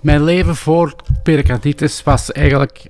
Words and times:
Mijn 0.00 0.24
leven 0.24 0.56
voor 0.56 0.94
pericarditis 1.22 2.02
was 2.02 2.32
eigenlijk 2.32 2.86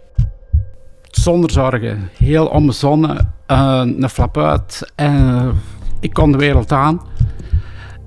zonder 1.10 1.50
zorgen. 1.50 2.08
Heel 2.16 2.46
onbezonnen, 2.46 3.34
uh, 3.50 3.82
een 3.84 4.08
flap 4.08 4.38
uit 4.38 4.92
en 4.94 5.54
ik 6.00 6.12
kon 6.12 6.32
de 6.32 6.38
wereld 6.38 6.72
aan. 6.72 7.00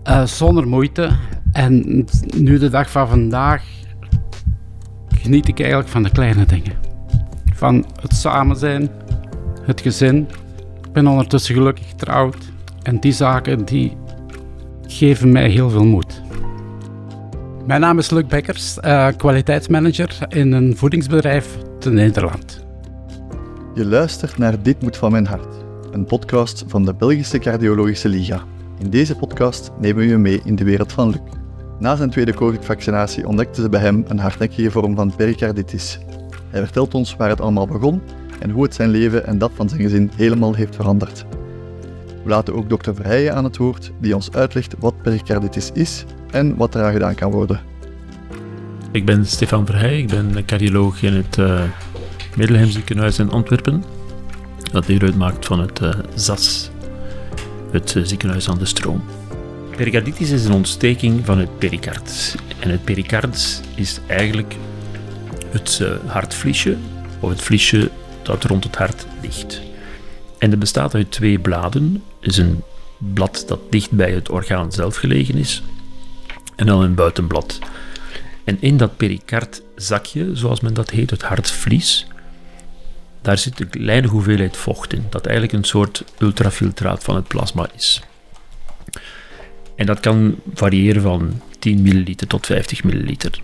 Uh, 0.08 0.26
zonder 0.26 0.68
moeite. 0.68 1.10
En 1.52 2.06
nu 2.38 2.58
de 2.58 2.70
dag 2.70 2.92
van 2.92 3.08
vandaag 3.08 3.64
geniet 5.22 5.48
ik 5.48 5.60
eigenlijk 5.60 5.90
van 5.90 6.04
de 6.04 6.12
kleine 6.12 6.46
dingen. 6.46 6.74
Van 7.56 7.86
het 8.02 8.14
samen 8.14 8.56
zijn, 8.56 8.90
het 9.62 9.82
gezin. 9.82 10.28
Ik 10.86 10.92
ben 10.92 11.08
ondertussen 11.08 11.56
gelukkig 11.56 11.90
getrouwd. 11.90 12.52
En 12.84 13.00
die 13.00 13.12
zaken 13.12 13.66
die 13.66 13.98
geven 14.88 15.32
mij 15.32 15.50
heel 15.50 15.70
veel 15.70 15.86
moed. 15.86 16.22
Mijn 17.66 17.82
naam 17.82 17.98
is 17.98 18.10
Luc 18.10 18.26
Bekkers, 18.26 18.78
uh, 18.78 19.08
kwaliteitsmanager 19.18 20.18
in 20.30 20.52
een 20.52 20.78
voedingsbedrijf 20.78 21.58
te 21.80 21.90
Nederland. 21.92 22.66
Je 23.74 23.86
luistert 23.86 24.38
naar 24.38 24.64
Dit 24.64 24.82
moet 24.82 24.98
van 24.98 25.12
mijn 25.12 25.26
hart, 25.28 25.56
een 25.92 26.06
podcast 26.06 26.64
van 26.68 26.86
de 26.86 26.94
Belgische 26.94 27.40
Cardiologische 27.40 28.10
Liga. 28.10 28.44
In 28.80 28.90
deze 28.90 29.16
podcast 29.16 29.72
nemen 29.80 29.98
we 29.98 30.08
je 30.08 30.18
mee 30.18 30.42
in 30.44 30.56
de 30.56 30.64
wereld 30.64 30.92
van 30.92 31.10
Luc. 31.10 31.20
Na 31.80 31.96
zijn 31.96 32.10
tweede 32.10 32.34
COVID-vaccinatie 32.34 33.28
ontdekten 33.28 33.64
ze 33.64 33.70
bij 33.70 33.82
hem 33.82 34.04
een 34.08 34.20
hardnekkige 34.20 34.72
vorm 34.72 34.96
van 34.96 35.16
pericarditis. 35.16 36.00
Hij 36.50 36.64
vertelt 36.64 36.94
ons 36.94 37.16
waar 37.16 37.30
het 37.30 37.42
allemaal 37.42 37.68
begon 37.68 38.02
en 38.40 38.50
hoe 38.50 38.64
het 38.64 38.76
zijn 38.76 38.90
leven 38.90 39.26
en 39.26 39.38
dat 39.38 39.52
van 39.54 39.70
zijn 39.70 39.82
gezin 39.82 40.12
helemaal 40.16 40.54
heeft 40.54 40.76
veranderd. 40.76 41.26
We 42.24 42.30
laten 42.30 42.56
ook 42.56 42.70
dokter 42.70 42.96
Verheijen 42.96 43.36
aan 43.36 43.44
het 43.44 43.58
woord, 43.58 43.92
die 44.00 44.16
ons 44.16 44.32
uitlegt 44.32 44.76
wat 44.80 45.02
pericarditis 45.02 45.72
is 45.74 46.06
en 46.32 46.56
wat 46.56 46.76
eraan 46.76 46.92
gedaan 46.92 47.16
kan 47.16 47.32
worden. 47.32 47.60
Ik 48.92 49.06
ben 49.06 49.26
Stefan 49.26 49.66
Verheijen, 49.66 50.00
ik 50.00 50.08
ben 50.08 50.46
cardioloog 50.46 51.02
in 51.02 51.14
het 51.14 51.38
uh, 51.38 51.64
Middelheim 52.36 52.70
ziekenhuis 52.70 53.20
in 53.20 53.32
Antwerpen. 53.32 53.84
Dat 54.72 54.86
deel 54.86 55.00
uitmaakt 55.00 55.46
van 55.46 55.60
het 55.60 55.82
uh, 55.82 55.90
ZAS, 56.16 56.70
het 57.72 57.96
uh, 57.96 58.04
ziekenhuis 58.04 58.50
aan 58.50 58.58
de 58.58 58.66
stroom. 58.66 59.04
Pericarditis 59.76 60.30
is 60.30 60.46
een 60.46 60.54
ontsteking 60.54 61.26
van 61.26 61.38
het 61.38 61.58
pericard. 61.58 62.36
En 62.60 62.70
het 62.70 62.84
pericard 62.84 63.62
is 63.76 64.00
eigenlijk 64.08 64.56
het 65.50 65.84
hartvliesje, 66.06 66.78
of 67.20 67.30
het 67.30 67.42
vliesje 67.42 67.90
dat 68.24 68.44
rond 68.44 68.64
het 68.64 68.76
hart 68.76 69.06
ligt. 69.22 69.62
En 70.38 70.50
dat 70.50 70.60
bestaat 70.60 70.96
uit 70.96 71.12
twee 71.12 71.40
bladen. 71.40 72.04
is 72.20 72.38
een 72.38 72.64
blad 72.98 73.44
dat 73.48 73.60
dicht 73.70 73.92
bij 73.92 74.12
het 74.12 74.30
orgaan 74.30 74.72
zelf 74.72 74.96
gelegen 74.96 75.36
is, 75.36 75.64
en 76.62 76.68
dan 76.68 76.82
een 76.82 76.96
buitenblad. 76.96 77.60
En 78.44 78.58
in 78.60 78.78
dat 78.78 78.98
pericardzakje, 78.98 80.36
zoals 80.36 80.60
men 80.60 80.74
dat 80.74 80.90
heet, 80.90 81.10
het 81.10 81.22
hartvlies, 81.22 82.08
daar 83.22 83.38
zit 83.38 83.60
een 83.60 83.70
kleine 83.70 84.08
hoeveelheid 84.08 84.58
vocht 84.58 84.94
in, 84.94 85.06
dat 85.10 85.26
eigenlijk 85.26 85.58
een 85.58 85.64
soort 85.64 86.04
ultrafiltraat 86.18 87.04
van 87.04 87.16
het 87.16 87.28
plasma 87.28 87.70
is. 87.76 88.02
En 89.76 89.86
dat 89.86 90.00
kan 90.00 90.40
variëren 90.54 91.02
van 91.02 91.42
10 91.60 91.82
milliliter 91.82 92.28
tot 92.28 92.46
50 92.46 92.84
milliliter. 92.84 93.42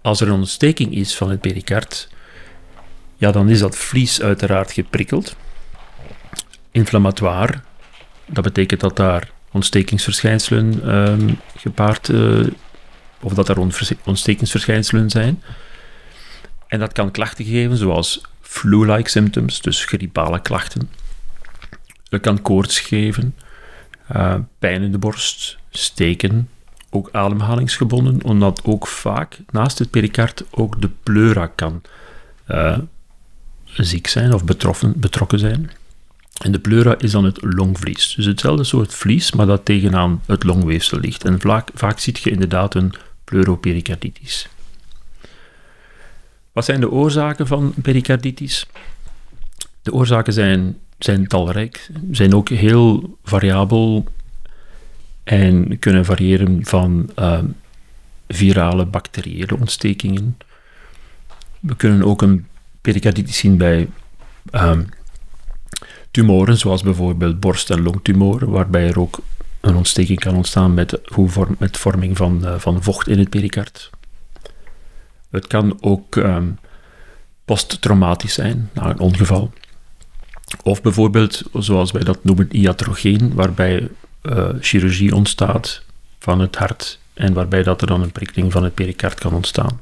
Als 0.00 0.20
er 0.20 0.28
een 0.28 0.34
ontsteking 0.34 0.94
is 0.94 1.16
van 1.16 1.30
het 1.30 1.40
pericard, 1.40 2.08
ja, 3.16 3.32
dan 3.32 3.48
is 3.48 3.58
dat 3.58 3.76
vlies 3.76 4.20
uiteraard 4.22 4.72
geprikkeld. 4.72 5.36
Inflammatoire, 6.70 7.60
dat 8.26 8.44
betekent 8.44 8.80
dat 8.80 8.96
daar 8.96 9.30
ontstekingsverschijnselen 9.52 10.96
um, 10.96 11.38
gepaard, 11.56 12.08
uh, 12.08 12.46
of 13.20 13.34
dat 13.34 13.48
er 13.48 13.58
ontstekingsverschijnselen 14.04 15.10
zijn. 15.10 15.42
En 16.66 16.78
dat 16.78 16.92
kan 16.92 17.10
klachten 17.10 17.44
geven, 17.44 17.76
zoals 17.76 18.20
flu-like 18.40 19.10
symptoms, 19.10 19.60
dus 19.60 19.84
griepale 19.84 20.40
klachten. 20.40 20.90
Het 22.08 22.20
kan 22.20 22.42
koorts 22.42 22.80
geven, 22.80 23.34
uh, 24.16 24.34
pijn 24.58 24.82
in 24.82 24.92
de 24.92 24.98
borst, 24.98 25.58
steken, 25.70 26.48
ook 26.90 27.08
ademhalingsgebonden, 27.12 28.24
omdat 28.24 28.60
ook 28.64 28.86
vaak 28.86 29.38
naast 29.50 29.78
het 29.78 29.90
pericard 29.90 30.44
ook 30.50 30.80
de 30.80 30.90
pleura 31.02 31.46
kan 31.46 31.82
uh, 32.48 32.78
ziek 33.64 34.06
zijn 34.06 34.34
of 34.34 34.44
betroffen, 34.44 35.00
betrokken 35.00 35.38
zijn. 35.38 35.70
En 36.42 36.52
de 36.52 36.58
pleura 36.58 36.98
is 36.98 37.10
dan 37.10 37.24
het 37.24 37.38
longvlies. 37.40 38.14
Dus 38.14 38.24
hetzelfde 38.24 38.64
soort 38.64 38.94
vlies, 38.94 39.32
maar 39.32 39.46
dat 39.46 39.64
tegenaan 39.64 40.22
het 40.26 40.44
longweefsel 40.44 40.98
ligt. 40.98 41.24
En 41.24 41.40
vaak, 41.40 41.68
vaak 41.74 41.98
ziet 41.98 42.18
je 42.18 42.30
inderdaad 42.30 42.74
een 42.74 42.92
pleuropericarditis. 43.24 44.48
Wat 46.52 46.64
zijn 46.64 46.80
de 46.80 46.90
oorzaken 46.90 47.46
van 47.46 47.74
pericarditis? 47.82 48.66
De 49.82 49.92
oorzaken 49.92 50.32
zijn, 50.32 50.78
zijn 50.98 51.26
talrijk, 51.26 51.90
zijn 52.10 52.34
ook 52.34 52.48
heel 52.48 53.18
variabel 53.24 54.04
en 55.24 55.78
kunnen 55.78 56.04
variëren 56.04 56.66
van 56.66 57.10
uh, 57.18 57.38
virale 58.28 58.86
bacteriële 58.86 59.56
ontstekingen. 59.58 60.38
We 61.60 61.76
kunnen 61.76 62.02
ook 62.02 62.22
een 62.22 62.46
pericarditis 62.80 63.36
zien 63.38 63.56
bij 63.56 63.88
um, 64.52 64.88
tumoren, 66.12 66.58
zoals 66.58 66.82
bijvoorbeeld 66.82 67.40
borst- 67.40 67.70
en 67.70 67.82
longtumoren, 67.82 68.50
waarbij 68.50 68.86
er 68.86 69.00
ook 69.00 69.18
een 69.60 69.76
ontsteking 69.76 70.18
kan 70.18 70.34
ontstaan 70.34 70.74
met, 70.74 71.00
met 71.58 71.76
vorming 71.76 72.16
van, 72.16 72.40
uh, 72.44 72.54
van 72.58 72.82
vocht 72.82 73.08
in 73.08 73.18
het 73.18 73.28
pericard. 73.28 73.90
Het 75.30 75.46
kan 75.46 75.78
ook 75.80 76.14
um, 76.14 76.58
posttraumatisch 77.44 78.34
zijn, 78.34 78.70
na 78.72 78.90
een 78.90 78.98
ongeval. 78.98 79.52
Of 80.62 80.82
bijvoorbeeld, 80.82 81.42
zoals 81.52 81.90
wij 81.90 82.04
dat 82.04 82.24
noemen, 82.24 82.56
iatrogeen, 82.56 83.34
waarbij 83.34 83.88
uh, 84.22 84.48
chirurgie 84.60 85.14
ontstaat 85.14 85.82
van 86.18 86.40
het 86.40 86.56
hart 86.56 86.98
en 87.14 87.32
waarbij 87.32 87.62
dat 87.62 87.80
er 87.80 87.86
dan 87.86 88.02
een 88.02 88.12
prikkeling 88.12 88.52
van 88.52 88.64
het 88.64 88.74
pericard 88.74 89.18
kan 89.18 89.34
ontstaan. 89.34 89.80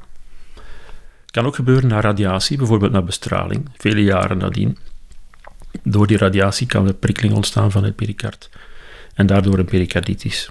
Het 1.23 1.31
kan 1.31 1.47
ook 1.47 1.55
gebeuren 1.55 1.89
na 1.89 2.01
radiatie, 2.01 2.57
bijvoorbeeld 2.57 2.93
na 2.93 3.03
bestraling, 3.03 3.69
vele 3.77 4.03
jaren 4.03 4.39
nadien. 4.39 4.79
Door 5.83 6.07
die 6.07 6.17
radiatie 6.17 6.67
kan 6.67 6.87
er 6.87 6.95
prikkeling 6.95 7.35
ontstaan 7.35 7.71
van 7.71 7.85
het 7.85 7.97
pericard 7.97 8.51
en 9.15 9.27
daardoor 9.27 9.59
een 9.59 9.65
pericarditis. 9.65 10.51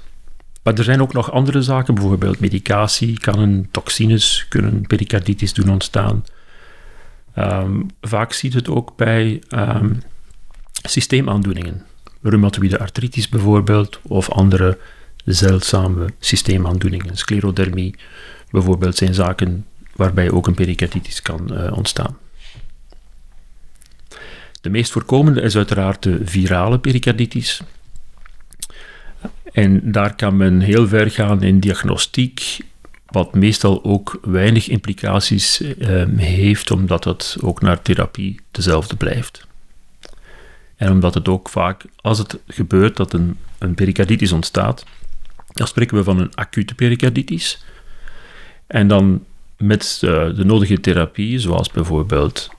Maar 0.64 0.74
er 0.74 0.84
zijn 0.84 1.02
ook 1.02 1.14
nog 1.14 1.32
andere 1.32 1.62
zaken, 1.62 1.94
bijvoorbeeld 1.94 2.40
medicatie, 2.40 3.20
kan 3.20 3.40
een 3.40 3.68
toxines 3.72 4.46
kunnen 4.50 4.82
pericarditis 4.88 5.54
doen 5.54 5.70
ontstaan. 5.70 6.26
Um, 7.38 7.88
vaak 8.02 8.34
ziet 8.34 8.54
het 8.54 8.70
ook 8.70 8.96
bij 8.96 9.44
um, 9.50 10.02
systeemaandoeningen, 10.88 11.86
reumatoïde 12.22 12.80
artritis 12.80 13.30
bijvoorbeeld, 13.30 14.00
of 14.04 14.30
andere 14.30 14.78
zeldzame 15.26 16.10
systeemaandoeningen. 16.20 17.18
Sclerodermie 17.18 17.96
bijvoorbeeld 18.50 18.96
zijn 18.96 19.14
zaken 19.14 19.66
waarbij 19.96 20.32
ook 20.32 20.48
een 20.48 20.54
pericarditis 20.54 21.22
kan 21.22 21.50
uh, 21.52 21.78
ontstaan. 21.78 22.18
De 24.62 24.70
meest 24.70 24.92
voorkomende 24.92 25.42
is 25.42 25.56
uiteraard 25.56 26.04
de 26.04 26.20
virale 26.24 26.80
pericarditis. 26.80 27.62
En 29.52 29.92
daar 29.92 30.16
kan 30.16 30.38
men 30.38 30.60
heel 30.60 30.88
ver 30.88 31.12
gaan 31.12 31.44
in 31.44 31.60
diagnostiek, 31.60 32.58
wat 33.06 33.34
meestal 33.34 33.84
ook 33.84 34.20
weinig 34.22 34.68
implicaties 34.68 35.62
eh, 35.62 36.04
heeft, 36.16 36.72
omdat 36.72 37.04
het 37.04 37.38
ook 37.42 37.62
naar 37.62 37.82
therapie 37.82 38.40
dezelfde 38.52 38.96
blijft. 38.96 39.48
En 40.76 40.92
omdat 40.92 41.14
het 41.14 41.28
ook 41.28 41.50
vaak, 41.50 41.86
als 41.96 42.18
het 42.18 42.40
gebeurt 42.48 42.98
dat 42.98 43.14
een, 43.14 43.38
een 43.58 43.74
pericarditis 43.74 44.32
ontstaat, 44.32 44.86
dan 45.54 45.68
spreken 45.68 45.98
we 45.98 46.04
van 46.04 46.20
een 46.20 46.36
acute 46.36 46.76
pericarditis. 46.76 47.64
En 48.68 48.88
dan 48.88 49.24
met 49.58 50.02
uh, 50.04 50.36
de 50.36 50.46
nodige 50.46 50.80
therapie, 50.80 51.40
zoals 51.40 51.72
bijvoorbeeld 51.72 52.50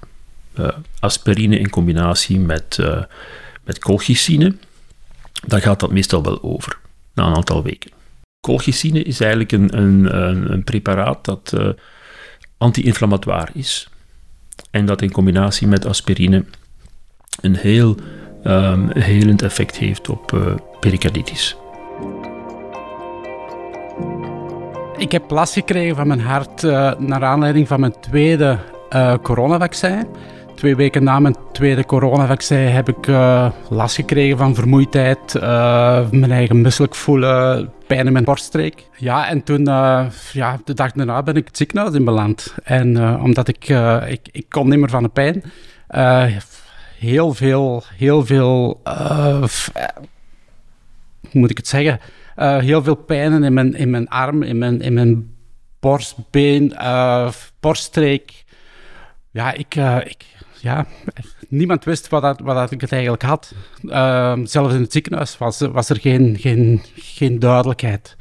aspirine 0.99 1.59
in 1.59 1.71
combinatie 1.71 2.41
met, 2.41 2.77
uh, 2.81 3.03
met 3.65 3.79
colchicine, 3.79 4.55
dan 5.47 5.61
gaat 5.61 5.81
dat 5.81 5.93
meestal 5.93 6.23
wel 6.23 6.43
over, 6.43 6.79
na 7.15 7.27
een 7.27 7.35
aantal 7.35 7.63
weken. 7.63 7.91
Colchicine 8.41 9.03
is 9.03 9.21
eigenlijk 9.21 9.53
een, 9.53 9.79
een, 9.79 10.53
een, 10.53 10.65
preparaat 10.65 11.25
dat 11.25 11.53
uh, 11.55 11.69
anti-inflammatoire 12.59 13.51
is 13.55 13.89
en 14.71 14.87
dat 14.87 15.03
in 15.03 15.11
combinatie 15.11 15.67
met 15.67 15.87
aspirine 15.87 16.45
een 17.41 17.57
heel 17.57 17.97
um, 18.45 18.91
helend 18.93 19.43
effect 19.43 19.77
heeft 19.77 20.09
op 20.09 20.59
pericarditis. 20.81 21.57
Ik 25.01 25.13
heb 25.13 25.31
last 25.31 25.53
gekregen 25.53 25.97
van 25.97 26.07
mijn 26.07 26.21
hart 26.21 26.63
uh, 26.63 26.93
naar 26.99 27.25
aanleiding 27.25 27.69
van 27.69 27.81
mijn 27.81 28.01
tweede 28.01 28.59
uh, 28.91 29.15
coronavaccin. 29.23 30.07
Twee 30.61 30.77
weken 30.77 31.05
na 31.05 31.21
mijn 31.21 31.37
tweede 31.53 31.87
coronavaccin 31.87 32.59
heb 32.59 32.89
ik 32.89 33.07
uh, 33.07 33.51
last 33.69 33.95
gekregen 33.95 34.39
van 34.39 34.55
vermoeidheid, 34.55 35.35
uh, 35.35 36.11
mijn 36.11 36.31
eigen 36.31 36.61
misselijk 36.61 36.95
voelen, 36.95 37.73
pijn 37.87 38.07
in 38.07 38.13
mijn 38.13 38.25
borststreek. 38.25 38.89
Ja, 38.97 39.29
en 39.29 39.43
toen, 39.43 39.69
uh, 39.69 40.07
ja, 40.33 40.61
de 40.65 40.75
dag 40.75 40.93
daarna 40.93 41.23
ben 41.23 41.37
ik 41.37 41.47
het 41.47 41.57
ziekenhuis 41.57 41.95
in 41.95 42.05
beland. 42.05 42.55
En 42.65 43.21
omdat 43.21 43.49
ik, 43.49 43.69
ik, 44.07 44.29
ik 44.33 44.47
kon 44.49 44.69
niet 44.69 44.79
meer 44.79 44.91
van 44.91 45.03
de 45.03 45.09
pijn, 45.09 45.43
heel 46.99 47.35
veel, 47.35 47.83
heel 47.97 48.27
veel, 48.27 48.81
hoe 51.21 51.41
moet 51.41 51.51
ik 51.51 51.57
het 51.57 51.69
zeggen, 51.69 52.01
heel 52.37 52.83
veel 52.83 52.95
pijnen 52.95 53.43
in 53.43 53.53
mijn, 53.53 53.75
in 53.75 53.91
mijn 53.91 54.09
arm, 54.09 54.43
in 54.43 54.59
mijn, 54.59 54.81
in 54.81 54.93
mijn 54.93 55.35
borstbeen, 55.81 56.77
borststreek. 57.61 58.45
Ja, 59.31 59.53
ik, 59.53 59.75
ik 60.05 60.25
ja, 60.61 60.87
niemand 61.49 61.85
wist 61.85 62.09
wat, 62.09 62.23
dat, 62.23 62.41
wat 62.41 62.57
dat 62.57 62.71
ik 62.71 62.81
het 62.81 62.93
eigenlijk 62.93 63.23
had. 63.23 63.55
Uh, 63.83 64.39
zelfs 64.45 64.75
in 64.75 64.81
het 64.81 64.93
ziekenhuis 64.93 65.39
was, 65.39 65.61
was 65.61 65.89
er 65.89 66.01
geen, 66.01 66.37
geen, 66.39 66.83
geen 66.95 67.39
duidelijkheid. 67.39 68.17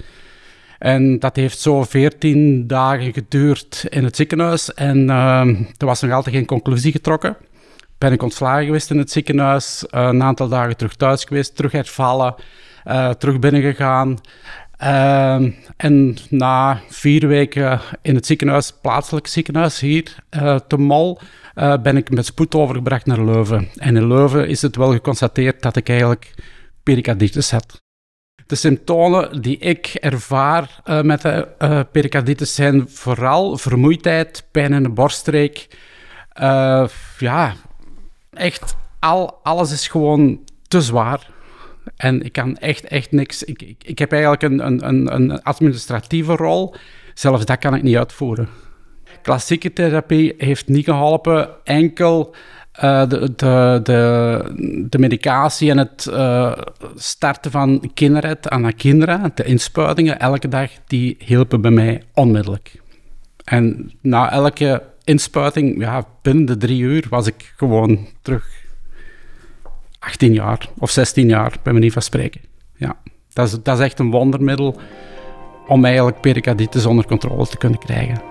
En 0.80 1.20
dat 1.20 1.36
heeft 1.36 1.60
zo 1.60 1.84
veertien 1.84 2.68
dagen 2.68 3.14
geduurd 3.14 3.86
in 3.90 4.04
het 4.04 4.16
ziekenhuis. 4.16 4.74
En 4.74 4.98
uh, 4.98 5.48
er 5.78 5.86
was 5.86 6.02
nog 6.02 6.12
altijd 6.12 6.36
geen 6.36 6.46
conclusie 6.46 6.92
getrokken. 6.92 7.38
Ben 7.98 8.12
ik 8.12 8.24
ontslagen 8.24 8.66
geweest 8.66 8.92
in 8.92 8.98
het 8.98 9.12
ziekenhuis. 9.12 9.86
Uh, 9.92 10.02
een 10.02 10.24
aantal 10.24 10.48
dagen 10.48 10.78
terug 10.78 10.96
thuis 10.96 11.24
geweest, 11.24 11.56
terug 11.56 11.72
hervallen, 11.72 12.36
uh, 12.88 13.10
terug 13.10 13.40
binnengegaan. 13.40 14.18
Uh, 14.84 15.52
en 15.78 16.18
na 16.30 16.82
vier 16.90 17.28
weken 17.28 17.80
in 18.02 18.16
het 18.16 18.26
ziekenhuis, 18.26 18.74
plaatselijk 18.82 19.28
ziekenhuis 19.28 19.80
hier 19.80 20.16
uh, 20.32 20.56
te 20.68 20.78
Mol, 20.78 21.20
uh, 21.56 21.78
ben 21.82 21.98
ik 21.98 22.10
met 22.12 22.26
spoed 22.26 22.56
overgebracht 22.56 23.06
naar 23.06 23.26
Leuven. 23.26 23.70
En 23.76 23.96
in 23.96 24.08
Leuven 24.08 24.48
is 24.48 24.62
het 24.62 24.76
wel 24.76 24.92
geconstateerd 24.92 25.62
dat 25.62 25.76
ik 25.76 25.90
eigenlijk 25.90 26.34
pericarditis 26.84 27.52
had. 27.52 27.82
De 28.46 28.56
symptomen 28.56 29.42
die 29.42 29.58
ik 29.58 29.86
ervaar 29.86 30.82
uh, 30.86 31.02
met 31.02 31.22
de 31.22 31.48
pericarditis 31.92 32.56
zijn 32.56 32.90
vooral 32.90 33.58
vermoeidheid, 33.58 34.48
pijn 34.52 34.74
in 34.74 34.84
de 34.84 34.90
borststreek. 34.90 35.68
ja, 37.18 37.54
echt 38.32 38.76
al, 39.00 39.40
alles 39.44 39.72
is 39.72 39.88
gewoon 39.88 40.40
te 40.68 40.82
zwaar. 40.82 41.38
En 41.96 42.22
ik 42.22 42.32
kan 42.32 42.58
echt, 42.58 42.88
echt 42.88 43.12
niks. 43.12 43.44
Ik, 43.44 43.62
ik, 43.62 43.84
ik 43.84 44.00
heb 44.00 44.12
eigenlijk 44.12 44.44
een, 44.44 44.88
een, 44.88 45.14
een 45.14 45.44
administratieve 45.44 46.36
rol. 46.36 46.76
Zelfs 47.14 47.46
dat 47.46 47.58
kan 47.58 47.76
ik 47.76 47.84
niet 47.84 47.98
uitvoeren 47.98 48.50
klassieke 49.22 49.74
therapie 49.74 50.34
heeft 50.38 50.68
niet 50.68 50.86
geholpen. 50.86 51.50
Enkel 51.64 52.36
uh, 52.84 53.10
de, 53.10 53.34
de, 53.36 53.80
de, 53.84 54.86
de, 54.90 55.00
medicatie 55.00 55.70
en 55.70 55.78
het 55.78 56.08
uh, 56.10 56.58
starten 56.96 57.52
van 57.52 57.92
kinderen 57.94 58.38
aan 58.52 58.64
de 58.64 58.74
kinderen, 58.74 59.32
de 59.34 59.44
inspuitingen 59.44 60.20
elke 60.20 60.48
dag, 60.48 60.72
die 60.88 61.16
hielpen 61.20 61.62
bij 61.62 61.72
mij 61.72 62.04
onmiddellijk. 62.14 62.82
En 63.44 63.92
na 64.02 64.32
elke 64.32 64.84
inspuiting, 65.04 65.82
ja, 65.82 66.06
binnen 66.22 66.46
de 66.46 66.58
drie 66.58 66.82
uur, 66.82 67.06
was 67.10 67.28
ik 67.28 67.54
gewoon 67.58 68.08
terug 68.22 68.59
18 70.10 70.34
jaar 70.34 70.70
of 70.78 70.90
16 70.90 71.28
jaar, 71.28 71.54
bij 71.64 71.74
manier 71.74 71.92
van 71.92 72.02
spreken. 72.02 72.42
Ja, 72.76 72.96
dat 73.34 73.48
is, 73.48 73.58
dat 73.64 73.78
is 73.78 73.84
echt 73.84 74.00
een 74.00 74.12
wondermiddel 74.12 74.80
om 75.68 75.86
eigenlijk 75.86 76.22
pericarditis 76.22 76.86
onder 76.86 77.06
controle 77.06 77.48
te 77.48 77.58
kunnen 77.58 77.80
krijgen. 77.80 78.22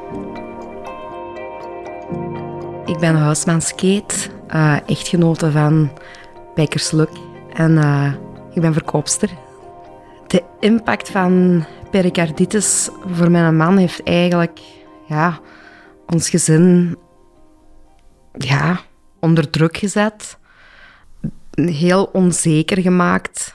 Ik 2.84 2.98
ben 2.98 3.14
huismans 3.14 3.74
Kate, 3.74 4.14
uh, 4.54 4.76
echtgenote 4.86 5.50
van 5.50 5.90
Bijkersluk 6.54 7.10
en 7.52 7.70
uh, 7.70 8.12
ik 8.54 8.60
ben 8.60 8.72
verkoopster. 8.72 9.30
De 10.26 10.42
impact 10.60 11.10
van 11.10 11.64
pericarditis 11.90 12.88
voor 13.06 13.30
mijn 13.30 13.56
man 13.56 13.76
heeft 13.76 14.02
eigenlijk 14.02 14.60
ja, 15.06 15.40
ons 16.06 16.30
gezin 16.30 16.96
ja, 18.32 18.80
onder 19.20 19.50
druk 19.50 19.76
gezet. 19.76 20.37
Heel 21.66 22.04
onzeker 22.04 22.82
gemaakt. 22.82 23.54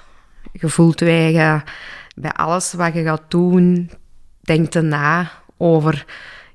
Je 0.52 0.70
voelt 0.70 1.00
je 1.00 1.62
bij 2.16 2.32
alles 2.32 2.74
wat 2.74 2.94
je 2.94 3.04
gaat 3.04 3.24
doen, 3.28 3.92
denkt 4.42 4.82
na 4.82 5.32
over 5.58 6.06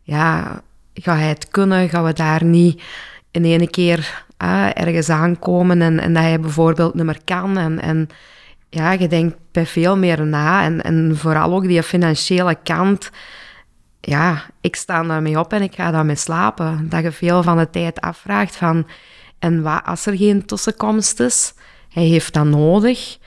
ja, 0.02 0.60
ga 0.94 1.16
het 1.16 1.48
kunnen? 1.48 1.88
Gaan 1.88 2.04
we 2.04 2.12
daar 2.12 2.44
niet 2.44 2.82
in 3.30 3.44
één 3.44 3.70
keer 3.70 4.24
ergens 4.74 5.10
aankomen 5.10 5.82
en, 5.82 6.00
en 6.00 6.12
dat 6.12 6.22
hij 6.22 6.40
bijvoorbeeld 6.40 6.94
niet 6.94 7.04
meer 7.04 7.20
kan? 7.24 7.58
En, 7.58 7.80
en 7.80 8.08
ja, 8.68 8.92
je 8.92 9.08
denkt 9.08 9.36
bij 9.52 9.66
veel 9.66 9.96
meer 9.96 10.26
na. 10.26 10.64
En, 10.64 10.82
en 10.82 11.16
vooral 11.16 11.52
ook 11.52 11.66
die 11.66 11.82
financiële 11.82 12.56
kant. 12.62 13.10
Ja, 14.00 14.42
ik 14.60 14.76
sta 14.76 15.02
daarmee 15.02 15.38
op 15.38 15.52
en 15.52 15.62
ik 15.62 15.74
ga 15.74 15.90
daarmee 15.90 16.16
slapen. 16.16 16.88
Dat 16.88 17.02
je 17.02 17.12
veel 17.12 17.42
van 17.42 17.58
de 17.58 17.70
tijd 17.70 18.00
afvraagt 18.00 18.56
van... 18.56 18.86
En 19.38 19.62
wat 19.62 19.82
als 19.84 20.06
er 20.06 20.16
geen 20.16 20.46
tussenkomst 20.46 21.20
is? 21.20 21.54
Hij 21.88 22.04
heeft 22.04 22.34
dat 22.34 22.44
nodig. 22.44 23.18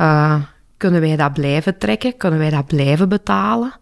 Uh, 0.00 0.42
kunnen 0.76 1.00
wij 1.00 1.16
dat 1.16 1.32
blijven 1.32 1.78
trekken? 1.78 2.16
Kunnen 2.16 2.38
wij 2.38 2.50
dat 2.50 2.66
blijven 2.66 3.08
betalen? 3.08 3.72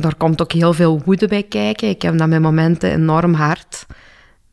daar 0.00 0.14
komt 0.14 0.42
ook 0.42 0.52
heel 0.52 0.72
veel 0.72 1.02
woede 1.04 1.28
bij 1.28 1.42
kijken. 1.42 1.88
Ik 1.88 2.02
heb 2.02 2.18
dat 2.18 2.28
met 2.28 2.40
momenten 2.40 2.90
enorm 2.90 3.34
hard. 3.34 3.86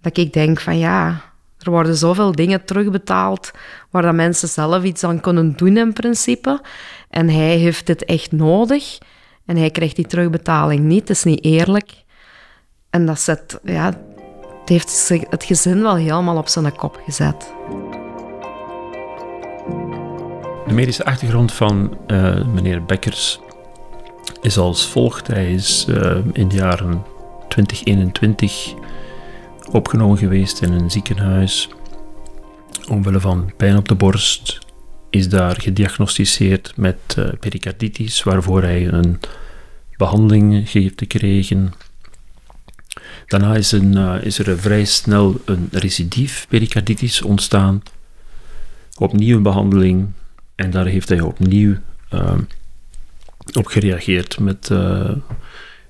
Dat 0.02 0.18
ik 0.18 0.34
denk 0.34 0.60
van 0.60 0.78
ja, 0.78 1.22
er 1.60 1.72
worden 1.72 1.96
zoveel 1.96 2.32
dingen 2.32 2.66
terugbetaald 2.66 3.52
waar 3.90 4.02
dat 4.02 4.14
mensen 4.14 4.48
zelf 4.48 4.84
iets 4.84 5.04
aan 5.04 5.20
kunnen 5.20 5.56
doen 5.56 5.78
in 5.78 5.94
principe. 5.94 6.62
En 7.10 7.30
hij 7.30 7.58
heeft 7.58 7.88
het 7.88 8.06
echt 8.06 8.32
nodig. 8.32 8.98
En 9.46 9.58
hij 9.58 9.70
krijgt 9.70 9.96
die 9.96 10.08
terugbetaling 10.08 10.84
niet. 10.84 11.00
Het 11.00 11.10
is 11.10 11.24
niet 11.24 11.44
eerlijk. 11.44 12.04
En 12.90 13.06
dat 13.06 13.20
zet, 13.20 13.60
ja, 13.64 13.94
het 14.74 15.10
heeft 15.10 15.30
het 15.30 15.44
gezin 15.44 15.82
wel 15.82 15.96
helemaal 15.96 16.38
op 16.38 16.48
zijn 16.48 16.76
kop 16.76 17.02
gezet. 17.06 17.54
De 20.68 20.74
medische 20.74 21.06
achtergrond 21.06 21.52
van 21.54 21.98
uh, 22.08 22.46
meneer 22.46 22.86
Bekkers 22.86 23.40
is 24.42 24.58
als 24.58 24.88
volgt. 24.88 25.28
Hij 25.28 25.54
is 25.54 25.86
uh, 25.90 26.18
in 26.34 26.48
de 26.48 26.56
jaren 26.56 27.04
2021 27.48 28.74
opgenomen 29.72 30.18
geweest 30.18 30.62
in 30.62 30.72
een 30.72 30.92
ziekenhuis 30.92 31.70
omwille 32.90 33.20
van 33.20 33.52
pijn 33.58 33.78
op 33.78 33.88
de 33.88 33.96
borst. 33.96 34.60
Is 35.10 35.30
daar 35.30 35.62
gediagnosticeerd 35.62 36.74
met 36.76 37.16
uh, 37.20 37.30
pericarditis, 37.40 38.24
waarvoor 38.24 38.62
hij 38.62 38.88
een 38.88 39.20
behandeling 39.98 40.72
heeft 40.72 41.00
gekregen. 41.00 41.74
Daarna 43.30 43.56
is, 43.56 43.72
een, 43.72 43.98
uh, 43.98 44.16
is 44.22 44.40
er 44.40 44.60
vrij 44.60 44.86
snel 44.86 45.42
een 45.46 45.68
recidief 45.72 46.46
pericarditis 46.50 47.22
ontstaan. 47.22 47.84
Opnieuw 48.98 49.38
een 49.38 49.44
behandeling 49.44 50.12
en 50.56 50.72
daar 50.72 50.86
heeft 50.86 51.10
hij 51.10 51.22
opnieuw 51.22 51.76
op 53.54 53.66
gereageerd 53.66 54.40
met 54.40 54.70
uh, 54.72 55.12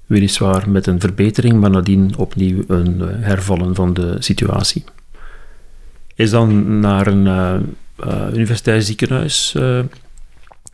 weliswaar 0.06 0.70
met 0.70 0.88
een 0.88 1.00
verbetering, 1.00 1.60
maar 1.60 1.70
nadien 1.70 2.18
opnieuw 2.18 2.64
een 2.68 2.98
uh, 2.98 3.08
hervallen 3.10 3.76
van 3.76 3.94
de 3.94 4.16
situatie. 4.20 4.84
Is 6.16 6.30
dan 6.30 6.80
naar 6.80 7.08
een 7.08 7.26
uh, 7.26 8.28
universitair 8.34 8.82
ziekenhuis 8.82 9.56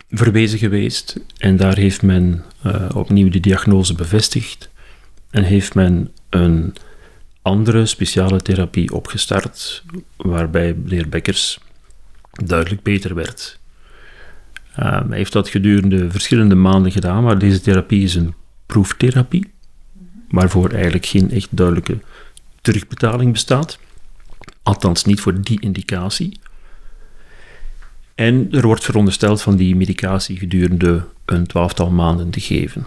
verwezen 0.10 0.60
geweest 0.60 1.20
en 1.38 1.58
daar 1.58 1.78
heeft 1.78 2.02
men 2.02 2.44
opnieuw 2.94 3.30
de 3.30 3.40
diagnose 3.40 3.94
bevestigd 3.94 4.70
en 5.30 5.44
heeft 5.44 5.76
men 5.76 6.12
een 6.42 6.76
andere 7.42 7.86
speciale 7.86 8.42
therapie 8.42 8.94
opgestart, 8.94 9.84
waarbij 10.16 10.74
meneer 10.74 11.10
Bekkers 11.10 11.60
duidelijk 12.32 12.84
beter 12.84 13.16
werd. 13.16 13.60
Ehm, 14.76 15.08
hij 15.08 15.18
heeft 15.18 15.32
dat 15.32 15.50
gedurende 15.50 16.12
verschillende 16.12 16.56
maanden 16.56 16.92
gedaan, 16.92 17.24
maar 17.24 17.38
deze 17.38 17.62
therapie 17.62 18.04
is 18.04 18.16
een 18.16 18.34
proeftherapie, 18.66 19.52
waarvoor 20.30 20.70
eigenlijk 20.70 21.06
geen 21.06 21.32
echt 21.32 21.48
duidelijke 21.52 21.98
terugbetaling 22.62 23.32
bestaat. 23.32 23.80
Althans, 24.64 25.06
niet 25.06 25.20
voor 25.20 25.42
die 25.42 25.62
indicatie. 25.62 26.40
En 28.16 28.48
er 28.52 28.66
wordt 28.66 28.84
verondersteld 28.84 29.42
van 29.42 29.56
die 29.56 29.76
medicatie 29.76 30.38
gedurende 30.38 31.06
een 31.26 31.48
twaalftal 31.48 31.90
maanden 31.90 32.30
te 32.30 32.40
geven. 32.40 32.86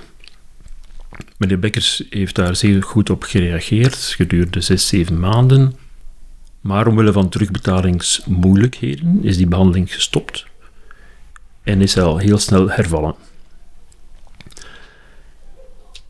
Meneer 1.37 1.59
Bekkers 1.59 2.03
heeft 2.11 2.35
daar 2.35 2.57
zeer 2.57 2.83
goed 2.83 3.11
op 3.11 3.23
gereageerd, 3.23 3.97
gedurende 3.97 4.61
zes, 4.61 4.89
zeven 4.89 5.21
maanden. 5.21 5.75
Maar 6.61 6.87
omwille 6.87 7.13
van 7.13 7.29
terugbetalingsmoeilijkheden 7.29 9.25
is 9.25 9.37
die 9.37 9.47
behandeling 9.47 9.95
gestopt 9.95 10.47
en 11.63 11.83
is 11.83 11.99
al 11.99 12.19
heel 12.19 12.39
snel 12.39 12.71
hervallen. 12.71 13.15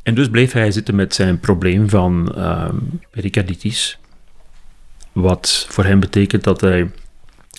En 0.03 0.15
dus 0.15 0.29
bleef 0.29 0.53
hij 0.53 0.71
zitten 0.71 0.95
met 0.95 1.15
zijn 1.15 1.41
probleem 1.41 1.89
van 1.89 2.33
uh, 2.37 2.69
pericarditis. 3.11 3.99
wat 5.13 5.67
voor 5.69 5.85
hem 5.85 6.01
betekent 6.01 6.45
dat 6.45 6.61
hij 6.61 6.91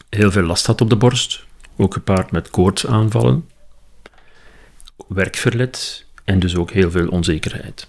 heel 0.10 0.32
veel 0.32 0.44
last 0.44 0.66
had 0.66 0.82
op 0.82 0.90
de 0.90 0.96
borst, 0.96 1.46
ook 1.78 1.94
gepaard 1.94 2.32
met 2.32 2.50
koortsaanvallen, 2.50 3.50
werkverlet 5.08 6.06
en 6.30 6.40
dus 6.40 6.56
ook 6.56 6.72
heel 6.72 6.92
veel 6.92 7.08
onzekerheid. 7.08 7.88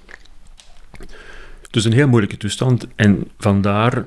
Dus 1.70 1.84
een 1.84 1.92
heel 1.92 2.08
moeilijke 2.08 2.36
toestand 2.36 2.86
en 2.94 3.30
vandaar 3.38 4.06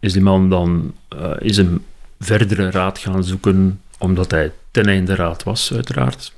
is 0.00 0.12
die 0.12 0.22
man 0.22 0.50
dan 0.50 0.94
uh, 1.16 1.30
is 1.38 1.56
een 1.56 1.84
verdere 2.18 2.70
raad 2.70 2.98
gaan 2.98 3.24
zoeken, 3.24 3.80
omdat 3.98 4.30
hij 4.30 4.52
ten 4.70 4.86
einde 4.86 5.14
raad 5.14 5.42
was, 5.42 5.72
uiteraard. 5.72 6.32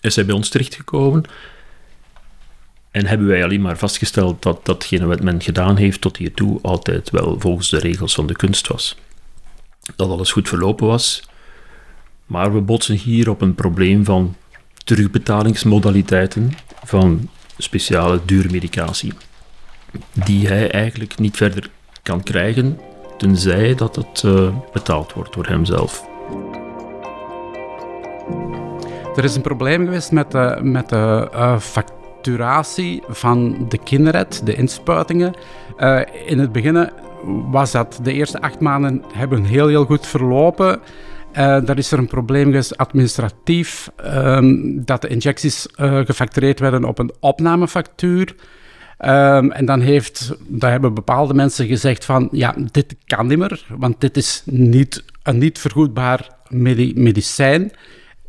Is 0.00 0.14
hij 0.16 0.24
bij 0.24 0.34
ons 0.34 0.48
terechtgekomen 0.48 1.24
en 2.90 3.06
hebben 3.06 3.26
wij 3.26 3.44
alleen 3.44 3.62
maar 3.62 3.78
vastgesteld 3.78 4.42
dat 4.42 4.64
datgene 4.64 5.06
wat 5.06 5.22
men 5.22 5.42
gedaan 5.42 5.76
heeft 5.76 6.00
tot 6.00 6.16
hiertoe 6.16 6.58
altijd 6.62 7.10
wel 7.10 7.40
volgens 7.40 7.68
de 7.70 7.78
regels 7.78 8.14
van 8.14 8.26
de 8.26 8.36
kunst 8.36 8.66
was. 8.66 8.96
Dat 9.96 10.08
alles 10.08 10.32
goed 10.32 10.48
verlopen 10.48 10.86
was, 10.86 11.28
maar 12.26 12.54
we 12.54 12.60
botsen 12.60 12.96
hier 12.96 13.30
op 13.30 13.40
een 13.40 13.54
probleem 13.54 14.04
van 14.04 14.36
terugbetalingsmodaliteiten 14.86 16.52
van 16.84 17.28
speciale 17.58 18.20
duurmedicatie, 18.24 19.12
die 20.12 20.46
hij 20.48 20.70
eigenlijk 20.70 21.18
niet 21.18 21.36
verder 21.36 21.70
kan 22.02 22.22
krijgen, 22.22 22.78
tenzij 23.18 23.74
dat 23.74 23.96
het 23.96 24.22
uh, 24.22 24.48
betaald 24.72 25.12
wordt 25.12 25.34
door 25.34 25.46
hemzelf. 25.46 26.06
Er 29.16 29.24
is 29.24 29.36
een 29.36 29.42
probleem 29.42 29.84
geweest 29.84 30.12
met 30.12 30.30
de, 30.30 30.58
met 30.62 30.88
de 30.88 31.28
uh, 31.34 31.58
facturatie 31.58 33.02
van 33.08 33.66
de 33.68 33.78
kinderred, 33.78 34.46
de 34.46 34.54
inspuitingen. 34.54 35.34
Uh, 35.78 36.00
in 36.26 36.38
het 36.38 36.52
begin 36.52 36.90
was 37.50 37.72
dat 37.72 38.00
de 38.02 38.12
eerste 38.12 38.40
acht 38.40 38.60
maanden 38.60 39.02
hebben 39.12 39.44
heel, 39.44 39.68
heel 39.68 39.84
goed 39.84 40.06
verlopen. 40.06 40.80
Uh, 41.38 41.68
is 41.74 41.92
er 41.92 41.98
een 41.98 42.06
probleem 42.06 42.44
geweest 42.44 42.76
administratief, 42.76 43.90
um, 44.04 44.84
dat 44.84 45.02
de 45.02 45.08
injecties 45.08 45.68
uh, 45.80 45.98
gefactureerd 46.04 46.60
werden 46.60 46.84
op 46.84 46.98
een 46.98 47.12
opnamefactuur. 47.20 48.34
Um, 48.98 49.52
en 49.52 49.64
dan 49.64 49.80
heeft, 49.80 50.36
daar 50.46 50.70
hebben 50.70 50.94
bepaalde 50.94 51.34
mensen 51.34 51.66
gezegd 51.66 52.04
van, 52.04 52.28
ja, 52.32 52.54
dit 52.70 52.96
kan 53.06 53.26
niet 53.26 53.38
meer, 53.38 53.66
want 53.68 54.00
dit 54.00 54.16
is 54.16 54.42
niet 54.44 55.04
een 55.22 55.38
niet 55.38 55.58
vergoedbaar 55.58 56.28
medi 56.48 56.92
medicijn. 56.94 57.72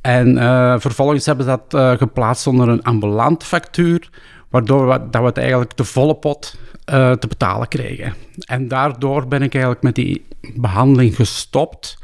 En 0.02 0.36
uh, 0.36 0.76
vervolgens 0.80 1.26
hebben 1.26 1.46
ze 1.46 1.60
dat 1.68 1.98
geplaatst 2.00 2.48
onder 2.48 2.70
een 2.70 2.84
ambulant 2.84 3.44
factuur, 3.44 4.10
waardoor 4.50 4.88
we, 4.88 5.10
dat 5.10 5.22
we 5.22 5.28
het 5.28 5.38
eigenlijk 5.38 5.78
de 5.78 5.84
volle 5.84 6.16
pot 6.16 6.56
te 6.86 7.26
betalen 7.28 7.68
kregen. 7.68 8.14
En 8.46 8.68
daardoor 8.68 9.28
ben 9.28 9.42
ik 9.42 9.54
eigenlijk 9.54 9.84
met 9.84 9.96
die 9.96 10.26
behandeling 10.56 11.16
gestopt. 11.16 11.98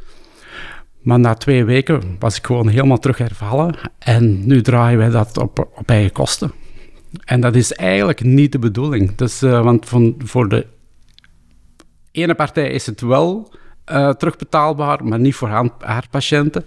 Maar 1.04 1.20
na 1.20 1.34
twee 1.34 1.66
weken 1.66 2.16
was 2.20 2.38
ik 2.38 2.46
gewoon 2.46 2.68
helemaal 2.68 3.00
terug 3.00 3.18
hervallen. 3.18 3.76
En 4.00 4.48
nu 4.48 4.62
draaien 4.62 4.98
wij 4.98 5.10
dat 5.10 5.38
op, 5.38 5.60
op 5.76 5.90
eigen 5.90 6.12
kosten. 6.12 6.52
En 7.26 7.42
dat 7.42 7.56
is 7.56 7.74
eigenlijk 7.74 8.24
niet 8.24 8.52
de 8.52 8.60
bedoeling. 8.60 9.16
Dus, 9.16 9.40
want 9.40 9.90
van, 9.90 10.16
voor 10.18 10.50
de 10.50 10.68
ene 12.12 12.36
partij 12.36 12.70
is 12.70 12.86
het 12.86 13.02
wel 13.02 13.54
terugbetaalbaar, 14.18 15.06
maar 15.06 15.20
niet 15.20 15.36
voor 15.36 15.48
haar, 15.80 16.08
patiënten. 16.10 16.64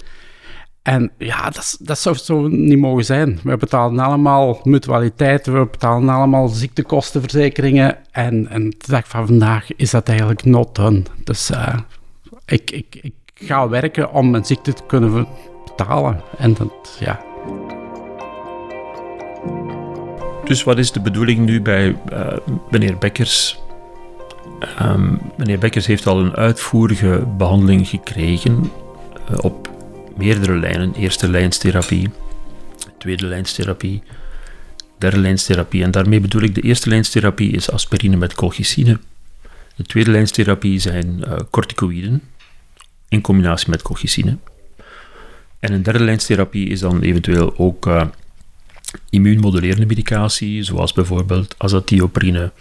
En 0.82 1.10
ja, 1.18 1.50
dat, 1.50 1.78
dat 1.80 1.98
zou 1.98 2.16
zo 2.16 2.48
niet 2.48 2.78
mogen 2.78 3.04
zijn. 3.04 3.40
We 3.42 3.56
betalen 3.56 3.98
allemaal 3.98 4.60
mutualiteiten, 4.62 5.60
we 5.60 5.68
betalen 5.70 6.08
allemaal 6.08 6.48
ziektekostenverzekeringen. 6.48 7.96
En, 8.10 8.48
en 8.48 8.70
de 8.70 8.84
dag 8.86 9.08
van 9.08 9.26
vandaag 9.26 9.76
is 9.76 9.90
dat 9.90 10.08
eigenlijk 10.08 10.44
not. 10.44 10.80
Dus 11.24 11.50
uh, 11.50 11.74
ik, 12.46 12.70
ik, 12.70 12.98
ik 13.00 13.14
ga 13.40 13.68
werken 13.68 14.12
om 14.12 14.30
mijn 14.30 14.44
ziekte 14.44 14.72
te 14.72 14.82
kunnen 14.86 15.26
betalen. 15.64 16.20
En 16.38 16.54
dat, 16.54 16.96
ja. 17.00 17.24
Dus 20.44 20.64
wat 20.64 20.78
is 20.78 20.92
de 20.92 21.00
bedoeling 21.00 21.38
nu 21.38 21.62
bij 21.62 21.96
uh, 22.12 22.36
meneer 22.70 22.98
Bekkers? 22.98 23.58
Um, 24.82 25.20
meneer 25.36 25.58
Bekkers 25.58 25.86
heeft 25.86 26.06
al 26.06 26.20
een 26.20 26.34
uitvoerige 26.34 27.26
behandeling 27.36 27.88
gekregen 27.88 28.70
uh, 29.30 29.38
op 29.40 29.68
meerdere 30.16 30.58
lijnen. 30.58 30.94
Eerste 30.94 31.28
lijnstherapie, 31.28 32.10
tweede 32.98 33.26
lijnstherapie, 33.26 34.02
derde 34.98 35.18
lijnstherapie. 35.18 35.82
En 35.82 35.90
daarmee 35.90 36.20
bedoel 36.20 36.42
ik, 36.42 36.54
de 36.54 36.60
eerste 36.60 36.88
lijnstherapie 36.88 37.52
is 37.52 37.70
aspirine 37.70 38.16
met 38.16 38.34
colchicine. 38.34 38.98
De 39.76 39.82
tweede 39.82 40.10
lijnstherapie 40.10 40.78
zijn 40.78 41.24
uh, 41.26 41.36
corticoïden 41.50 42.22
in 43.08 43.20
combinatie 43.20 43.70
met 43.70 43.82
colchicine. 43.82 44.36
En 45.58 45.72
een 45.72 45.82
derde 45.82 46.04
lijnstherapie 46.04 46.68
is 46.68 46.80
dan 46.80 47.00
eventueel 47.00 47.58
ook 47.58 47.86
uh, 47.86 48.02
immuunmodulerende 49.10 49.86
medicatie, 49.86 50.62
zoals 50.62 50.92
bijvoorbeeld 50.92 51.54
azatioprine. 51.58 52.52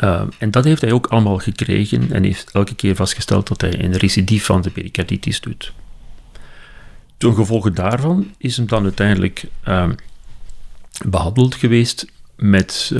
Uh, 0.00 0.22
en 0.38 0.50
dat 0.50 0.64
heeft 0.64 0.80
hij 0.80 0.92
ook 0.92 1.06
allemaal 1.06 1.38
gekregen 1.38 2.12
en 2.12 2.24
heeft 2.24 2.50
elke 2.52 2.74
keer 2.74 2.94
vastgesteld 2.94 3.48
dat 3.48 3.60
hij 3.60 3.84
een 3.84 3.96
recidief 3.96 4.44
van 4.44 4.62
de 4.62 4.70
pericarditis 4.70 5.40
doet. 5.40 5.72
Ten 7.16 7.34
gevolge 7.34 7.70
daarvan 7.70 8.34
is 8.38 8.56
hem 8.56 8.66
dan 8.66 8.82
uiteindelijk 8.82 9.44
uh, 9.68 9.88
behandeld 11.04 11.54
geweest 11.54 12.06
met 12.36 12.92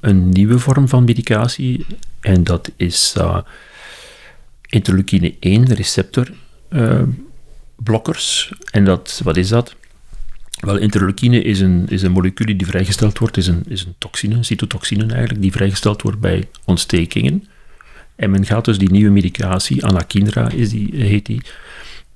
een 0.00 0.28
nieuwe 0.28 0.58
vorm 0.58 0.88
van 0.88 1.04
medicatie. 1.04 1.86
En 2.20 2.44
dat 2.44 2.70
is 2.76 3.14
interleukine 4.68 5.34
1 5.40 5.74
receptor 5.74 6.30
blokkers. 7.76 8.52
En 8.70 8.84
dat, 8.84 9.20
wat 9.24 9.36
is 9.36 9.48
dat? 9.48 9.76
Wel, 10.60 10.76
interleukine 10.76 11.42
is 11.42 11.60
een, 11.60 11.88
is 11.88 12.02
een 12.02 12.12
molecuul 12.12 12.56
die 12.56 12.66
vrijgesteld 12.66 13.18
wordt, 13.18 13.36
is 13.36 13.46
een, 13.46 13.62
is 13.68 13.84
een 13.84 13.94
toxine, 13.98 14.34
een 14.34 14.44
cytotoxine 14.44 15.06
eigenlijk, 15.06 15.42
die 15.42 15.52
vrijgesteld 15.52 16.02
wordt 16.02 16.20
bij 16.20 16.48
ontstekingen. 16.64 17.48
En 18.16 18.30
men 18.30 18.46
gaat 18.46 18.64
dus 18.64 18.78
die 18.78 18.90
nieuwe 18.90 19.10
medicatie, 19.10 19.84
anakinra 19.84 20.50
is 20.50 20.70
die, 20.70 20.96
heet 20.96 21.26
die, 21.26 21.42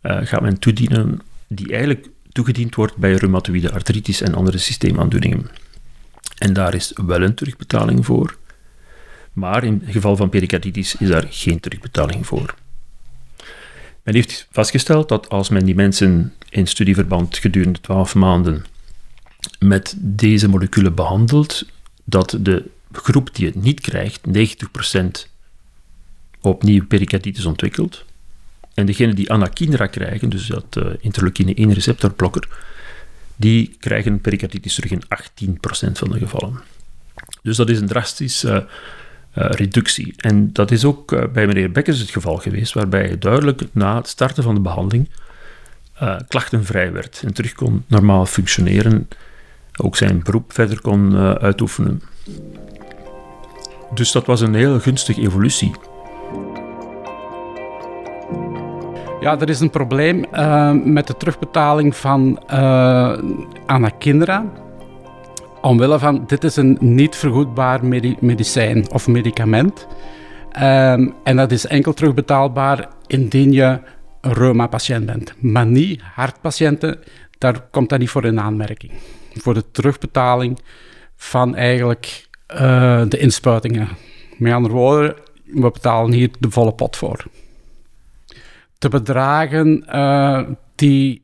uh, 0.02 0.18
gaat 0.22 0.40
men 0.40 0.58
toedienen 0.58 1.20
die 1.46 1.72
eigenlijk 1.72 2.08
toegediend 2.32 2.74
wordt 2.74 2.96
bij 2.96 3.14
reumatoïde 3.14 3.72
artritis 3.72 4.20
en 4.20 4.34
andere 4.34 4.58
systeemaandoeningen. 4.58 5.46
En 6.38 6.52
daar 6.52 6.74
is 6.74 6.92
wel 7.06 7.22
een 7.22 7.34
terugbetaling 7.34 8.04
voor, 8.04 8.36
maar 9.32 9.64
in 9.64 9.80
het 9.84 9.92
geval 9.92 10.16
van 10.16 10.28
pericarditis 10.28 10.96
is 10.96 11.08
daar 11.08 11.26
geen 11.30 11.60
terugbetaling 11.60 12.26
voor. 12.26 12.54
Men 14.02 14.14
heeft 14.14 14.46
vastgesteld 14.50 15.08
dat 15.08 15.28
als 15.28 15.48
men 15.48 15.64
die 15.64 15.74
mensen 15.74 16.32
in 16.48 16.66
studieverband 16.66 17.38
gedurende 17.38 17.80
12 17.80 18.14
maanden 18.14 18.64
met 19.58 19.94
deze 19.98 20.48
moleculen 20.48 20.94
behandelt, 20.94 21.66
dat 22.04 22.38
de 22.40 22.64
groep 22.92 23.34
die 23.34 23.46
het 23.46 23.54
niet 23.54 23.80
krijgt 23.80 24.20
90% 24.38 25.30
opnieuw 26.40 26.86
pericarditis 26.86 27.44
ontwikkelt. 27.44 28.04
En 28.74 28.86
degenen 28.86 29.14
die 29.14 29.32
anakinra 29.32 29.86
krijgen, 29.86 30.28
dus 30.28 30.46
dat 30.46 30.76
uh, 30.78 30.86
interleukine 31.00 31.54
1 31.54 31.72
receptorblokker, 31.72 32.48
die 33.36 33.76
krijgen 33.78 34.20
pericarditis 34.20 34.74
terug 34.74 34.90
in 34.90 35.02
18% 35.48 35.92
van 35.92 36.10
de 36.10 36.18
gevallen. 36.18 36.60
Dus 37.42 37.56
dat 37.56 37.68
is 37.68 37.80
een 37.80 37.86
drastische 37.86 38.48
uh, 38.48 38.54
uh, 38.54 38.62
reductie. 39.32 40.14
En 40.16 40.52
dat 40.52 40.70
is 40.70 40.84
ook 40.84 41.32
bij 41.32 41.46
meneer 41.46 41.72
Bekkers 41.72 41.98
het 41.98 42.10
geval 42.10 42.36
geweest, 42.36 42.74
waarbij 42.74 43.04
hij 43.04 43.18
duidelijk 43.18 43.62
na 43.72 43.96
het 43.96 44.08
starten 44.08 44.42
van 44.42 44.54
de 44.54 44.60
behandeling 44.60 45.08
klachtenvrij 46.28 46.92
werd 46.92 47.22
en 47.24 47.34
terug 47.34 47.52
kon 47.52 47.84
normaal 47.86 48.26
functioneren, 48.26 49.08
ook 49.76 49.96
zijn 49.96 50.22
beroep 50.22 50.52
verder 50.52 50.80
kon 50.80 51.16
uitoefenen. 51.16 52.02
Dus 53.94 54.12
dat 54.12 54.26
was 54.26 54.40
een 54.40 54.54
heel 54.54 54.80
gunstige 54.80 55.20
evolutie. 55.20 55.72
Ja, 59.20 59.40
er 59.40 59.48
is 59.48 59.60
een 59.60 59.70
probleem 59.70 60.24
met 60.92 61.06
de 61.06 61.16
terugbetaling 61.16 61.96
van 61.96 62.42
uh, 62.50 63.18
Anakinra. 63.66 64.44
Omwille 65.62 65.98
van, 65.98 66.24
dit 66.26 66.44
is 66.44 66.56
een 66.56 66.76
niet 66.80 67.16
vergoedbaar 67.16 67.84
medi 67.84 68.16
medicijn 68.20 68.90
of 68.90 69.06
medicament. 69.08 69.86
Um, 70.62 71.14
en 71.24 71.36
dat 71.36 71.52
is 71.52 71.66
enkel 71.66 71.92
terugbetaalbaar 71.92 72.88
indien 73.06 73.52
je 73.52 73.80
een 74.20 74.32
reuma-patiënt 74.32 75.06
bent. 75.06 75.34
Maar 75.38 75.66
niet 75.66 76.00
hartpatiënten, 76.02 76.98
daar 77.38 77.60
komt 77.70 77.88
dat 77.88 77.98
niet 77.98 78.10
voor 78.10 78.24
in 78.24 78.40
aanmerking. 78.40 78.92
Voor 79.34 79.54
de 79.54 79.70
terugbetaling 79.70 80.58
van 81.16 81.56
eigenlijk 81.56 82.28
uh, 82.54 83.02
de 83.08 83.18
inspuitingen. 83.18 83.88
Met 84.38 84.52
andere 84.52 84.74
woorden, 84.74 85.14
we 85.44 85.70
betalen 85.70 86.12
hier 86.12 86.30
de 86.38 86.50
volle 86.50 86.72
pot 86.72 86.96
voor 86.96 87.24
te 88.82 88.88
bedragen 88.88 89.84
uh, 89.94 90.42
die 90.74 91.22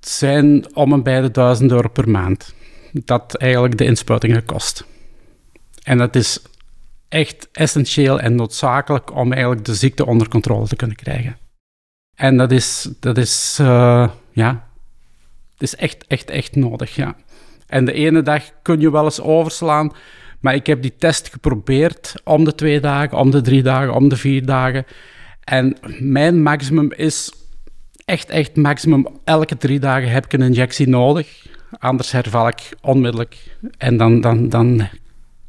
zijn 0.00 0.76
om 0.76 0.92
en 0.92 1.02
bij 1.02 1.20
de 1.20 1.30
1000 1.30 1.70
euro 1.70 1.88
per 1.88 2.08
maand. 2.08 2.54
Dat 2.92 3.34
eigenlijk 3.36 3.78
de 3.78 3.84
inspuitingen 3.84 4.44
kost. 4.44 4.84
En 5.82 5.98
dat 5.98 6.16
is 6.16 6.42
echt 7.08 7.48
essentieel 7.52 8.20
en 8.20 8.34
noodzakelijk 8.34 9.14
om 9.14 9.32
eigenlijk 9.32 9.64
de 9.64 9.74
ziekte 9.74 10.06
onder 10.06 10.28
controle 10.28 10.66
te 10.66 10.76
kunnen 10.76 10.96
krijgen. 10.96 11.38
En 12.14 12.36
dat 12.36 12.52
is, 12.52 12.88
dat 13.00 13.18
is 13.18 13.58
uh, 13.60 14.08
ja, 14.32 14.68
het 15.52 15.62
is 15.62 15.76
echt, 15.76 16.06
echt, 16.06 16.30
echt 16.30 16.56
nodig, 16.56 16.94
ja. 16.94 17.16
En 17.66 17.84
de 17.84 17.92
ene 17.92 18.22
dag 18.22 18.44
kun 18.62 18.80
je 18.80 18.90
wel 18.90 19.04
eens 19.04 19.20
overslaan, 19.20 19.92
maar 20.40 20.54
ik 20.54 20.66
heb 20.66 20.82
die 20.82 20.96
test 20.96 21.28
geprobeerd 21.28 22.14
om 22.24 22.44
de 22.44 22.54
twee 22.54 22.80
dagen, 22.80 23.18
om 23.18 23.30
de 23.30 23.40
drie 23.40 23.62
dagen, 23.62 23.94
om 23.94 24.08
de 24.08 24.16
vier 24.16 24.46
dagen. 24.46 24.84
En 25.44 25.76
mijn 25.98 26.42
maximum 26.42 26.92
is 26.92 27.32
echt, 28.04 28.28
echt 28.28 28.56
maximum. 28.56 29.06
Elke 29.24 29.56
drie 29.56 29.78
dagen 29.78 30.10
heb 30.10 30.24
ik 30.24 30.32
een 30.32 30.42
injectie 30.42 30.88
nodig. 30.88 31.46
Anders 31.78 32.12
herval 32.12 32.48
ik 32.48 32.68
onmiddellijk. 32.80 33.56
En 33.78 33.96
dan, 33.96 34.20
dan, 34.20 34.48
dan, 34.48 34.88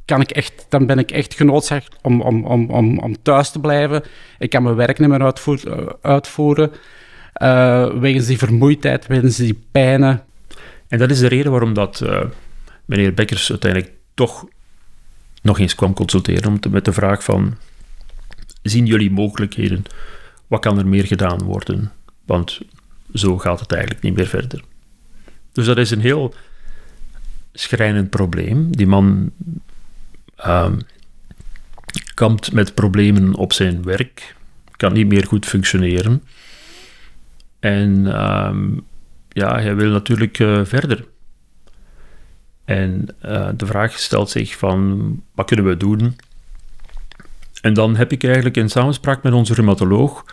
kan 0.06 0.22
ik 0.22 0.32
echt, 0.32 0.66
dan 0.70 0.86
ben 0.86 1.00
ik 1.00 1.12
echt 1.12 1.34
genoodzaakt 1.34 1.96
om, 2.02 2.22
om, 2.22 2.46
om, 2.46 2.70
om, 2.70 3.00
om 3.00 3.22
thuis 3.22 3.52
te 3.52 3.60
blijven. 3.60 4.04
Ik 4.40 4.50
kan 4.50 4.64
mijn 4.64 4.76
werk 4.76 5.00
niet 5.00 5.10
meer 5.10 5.24
uitvoer, 5.24 5.98
uitvoeren. 6.02 6.72
Uh, 7.42 7.94
wegens 8.00 8.26
die 8.26 8.38
vermoeidheid, 8.38 9.08
wegens 9.08 9.36
die 9.36 9.64
pijnen. 9.72 10.24
En 10.88 10.98
dat 10.98 11.12
is 11.12 11.20
de 11.20 11.28
reden 11.28 11.52
waarom 11.52 11.74
dat, 11.74 12.02
uh, 12.04 12.22
meneer 12.86 13.14
Bekkers 13.14 13.50
uiteindelijk 13.50 13.92
toch 14.14 14.46
nog 15.42 15.60
eens 15.60 15.76
kwam 15.76 15.94
consulteren 15.94 16.48
om 16.48 16.60
te, 16.60 16.70
met 16.70 16.86
de 16.86 16.94
vraag 16.94 17.24
van 17.24 17.58
zien 18.62 18.86
jullie 18.86 19.12
mogelijkheden? 19.12 19.84
Wat 20.48 20.62
kan 20.62 20.78
er 20.78 20.88
meer 20.88 21.06
gedaan 21.06 21.44
worden? 21.44 21.92
Want 22.26 22.60
zo 23.14 23.38
gaat 23.38 23.60
het 23.60 23.72
eigenlijk 23.72 24.04
niet 24.04 24.16
meer 24.16 24.28
verder. 24.28 24.64
Dus 25.52 25.66
dat 25.66 25.78
is 25.78 25.92
een 25.92 26.02
heel 26.02 26.34
schrijnend 27.54 28.10
probleem. 28.10 28.76
Die 28.76 28.88
man 28.88 29.32
um, 30.48 30.80
kampt 32.14 32.52
met 32.52 32.74
problemen 32.74 33.36
op 33.36 33.54
zijn 33.54 33.84
werk, 33.84 34.36
kan 34.78 34.94
niet 34.94 35.08
meer 35.08 35.28
goed 35.28 35.46
functioneren. 35.46 36.24
En 37.60 38.22
um, 38.22 38.86
ja, 39.30 39.60
hij 39.60 39.76
wil 39.76 39.92
natuurlijk 39.92 40.40
uh, 40.40 40.66
verder. 40.66 41.08
En 42.66 43.08
uh, 43.26 43.50
de 43.56 43.66
vraag 43.66 44.00
stelt 44.00 44.30
zich 44.30 44.58
van, 44.58 45.24
wat 45.36 45.46
kunnen 45.46 45.66
we 45.66 45.78
doen? 45.78 46.16
En 47.62 47.74
dan 47.74 47.96
heb 47.96 48.12
ik 48.12 48.24
eigenlijk 48.24 48.58
in 48.58 48.70
samenspraak 48.70 49.24
met 49.24 49.34
onze 49.34 49.54
rheumatoloog 49.54 50.26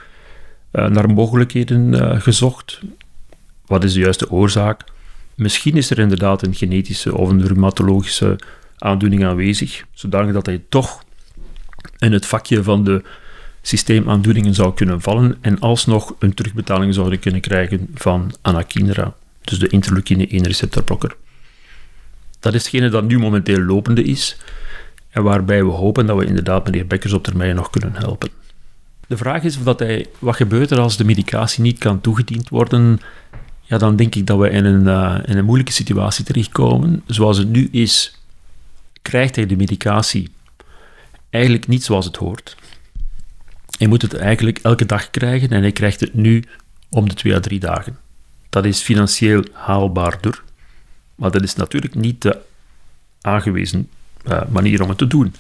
uh, 0.72 0.87
naar 0.87 1.10
mogelijkheden 1.10 2.20
gezocht. 2.22 2.80
Wat 3.66 3.84
is 3.84 3.92
de 3.92 4.00
juiste 4.00 4.30
oorzaak? 4.30 4.84
Misschien 5.38 5.76
is 5.76 5.90
er 5.90 5.99
inderdaad 5.99 6.42
een 6.42 6.54
genetische 6.54 7.16
of 7.16 7.28
een 7.30 7.47
rheumatologische 7.47 8.38
aandoening 8.78 9.25
aanwezig, 9.25 9.85
zodanig 9.92 10.33
dat 10.33 10.47
hij 10.47 10.62
toch 10.68 11.04
in 11.99 12.12
het 12.12 12.26
vakje 12.26 12.62
van 12.62 12.85
de 12.85 13.02
systeemaandoeningen 13.62 14.54
zou 14.54 14.75
kunnen 14.75 15.00
vallen 15.00 15.37
en 15.40 15.59
alsnog 15.59 16.14
een 16.18 16.35
terugbetaling 16.35 16.95
zouden 16.95 17.18
kunnen 17.18 17.40
krijgen 17.40 17.88
van 17.95 18.33
anakinra, 18.42 19.14
dus 19.40 19.59
de 19.59 19.68
interleukine 19.68 20.26
1 20.26 20.42
receptorblokker. 20.42 21.16
Dat 22.40 22.54
is 22.54 22.62
hetgene 22.62 22.88
dat 22.88 23.04
nu 23.04 23.18
momenteel 23.18 23.61
lopende 23.61 24.02
is 24.02 24.37
en 25.11 25.23
waarbij 25.23 25.64
we 25.64 25.71
hopen 25.71 26.07
dat 26.07 26.16
we 26.16 26.26
inderdaad 26.26 26.64
meneer 26.64 26.87
Bekkers 26.87 27.12
op 27.12 27.25
termijn 27.25 27.54
nog 27.54 27.71
kunnen 27.71 27.95
helpen. 27.95 28.30
De 29.07 29.16
vraag 29.16 29.42
is 29.42 29.57
of 29.57 29.62
dat 29.62 29.78
hij, 29.78 30.07
wat 30.18 30.37
gebeurt 30.37 30.71
er 30.71 30.78
als 30.78 30.97
de 30.97 31.04
medicatie 31.04 31.62
niet 31.62 31.78
kan 31.78 32.00
toegediend 32.00 32.49
worden 32.49 33.00
ja, 33.68 33.78
dan 33.78 33.96
denk 33.96 34.14
ik 34.14 34.26
dat 34.26 34.38
we 34.38 34.50
in 34.50 34.64
een, 34.64 34.87
uh, 34.87 35.18
in 35.25 35.37
een 35.37 35.44
moeilijke 35.44 35.72
situatie 35.72 36.25
terechtkomen. 36.25 37.02
Zoals 37.06 37.38
het 37.38 37.48
nu 37.48 37.68
is, 37.70 38.20
krijgt 39.02 39.37
hij 39.37 39.46
de 39.46 39.56
medicatie 39.56 40.30
eigenlijk 41.30 41.66
niet 41.66 41.84
zoals 41.84 42.04
het 42.04 42.16
hoort. 42.16 42.56
Hij 43.78 43.87
moet 43.87 44.02
het 44.02 44.14
eigenlijk 44.14 44.58
elke 44.58 44.87
dag 44.87 45.10
krijgen 45.10 45.50
en 45.50 45.60
hij 45.60 45.72
krijgt 45.72 46.00
het 46.00 46.14
nu 46.14 46.44
om 46.88 47.08
de 47.08 47.14
twee 47.14 47.34
à 47.34 47.40
drie 47.40 47.58
dagen. 47.58 47.98
Dat 48.48 48.64
is 48.64 48.80
financieel 48.80 49.44
haalbaarder, 49.52 50.42
maar 51.14 51.30
dat 51.30 51.42
is 51.42 51.54
natuurlijk 51.54 51.94
niet 51.94 52.22
de 52.22 52.38
aangewezen 53.20 53.88
uh, 54.26 54.42
manier 54.48 54.82
om 54.82 54.88
het 54.88 54.98
te 54.98 55.06
doen. 55.06 55.34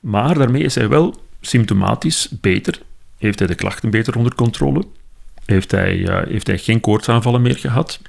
Maar 0.00 0.34
daarmee 0.34 0.62
is 0.62 0.74
hij 0.74 0.88
wel 0.88 1.22
symptomatisch 1.40 2.28
beter, 2.40 2.80
heeft 3.16 3.38
hij 3.38 3.48
de 3.48 3.54
klachten 3.54 3.90
beter 3.90 4.16
onder 4.16 4.34
controle 4.34 4.84
heeft 5.50 5.70
hij, 5.70 6.24
heeft 6.28 6.46
hij 6.46 6.58
geen 6.58 6.80
koortsaanvallen 6.80 7.42
meer 7.42 7.58
gehad. 7.58 8.00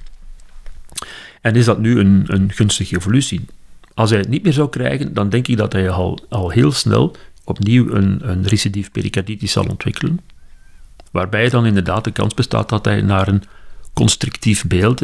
En 1.41 1.56
is 1.56 1.65
dat 1.65 1.80
nu 1.80 1.99
een, 1.99 2.23
een 2.28 2.52
gunstige 2.52 2.95
evolutie? 2.95 3.45
Als 3.93 4.10
hij 4.10 4.19
het 4.19 4.30
niet 4.30 4.43
meer 4.43 4.54
zou 4.54 4.69
krijgen, 4.69 5.13
dan 5.13 5.30
denk 5.30 5.47
ik 5.47 5.58
dat 5.58 5.73
hij 5.73 5.89
al, 5.89 6.19
al 6.30 6.49
heel 6.49 6.71
snel 6.71 7.15
opnieuw 7.43 7.89
een, 7.91 8.30
een 8.30 8.47
recidief 8.47 8.91
pericarditis 8.91 9.52
zal 9.52 9.65
ontwikkelen. 9.65 10.19
Waarbij 11.12 11.49
dan 11.49 11.65
inderdaad 11.65 12.04
de 12.04 12.12
kans 12.12 12.34
bestaat 12.34 12.69
dat 12.69 12.86
hij 12.86 13.02
naar 13.02 13.28
een 13.28 13.43
constrictief 13.93 14.67
beeld. 14.67 15.04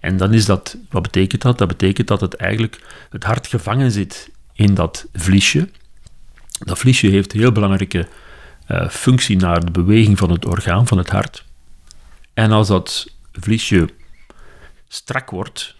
En 0.00 0.16
dan 0.16 0.32
is 0.32 0.44
dat, 0.44 0.76
wat 0.90 1.02
betekent 1.02 1.42
dat? 1.42 1.58
Dat 1.58 1.68
betekent 1.68 2.08
dat 2.08 2.20
het 2.20 2.34
eigenlijk 2.34 2.80
het 3.10 3.24
hart 3.24 3.46
gevangen 3.46 3.90
zit 3.90 4.30
in 4.52 4.74
dat 4.74 5.06
vliesje. 5.12 5.68
Dat 6.58 6.78
vliesje 6.78 7.06
heeft 7.06 7.32
een 7.32 7.40
heel 7.40 7.52
belangrijke 7.52 8.06
uh, 8.68 8.88
functie 8.88 9.36
naar 9.36 9.64
de 9.64 9.70
beweging 9.70 10.18
van 10.18 10.30
het 10.30 10.46
orgaan, 10.46 10.86
van 10.86 10.98
het 10.98 11.10
hart. 11.10 11.46
En 12.38 12.52
als 12.52 12.68
dat 12.68 13.10
vliesje 13.32 13.88
strak 14.88 15.30
wordt 15.30 15.74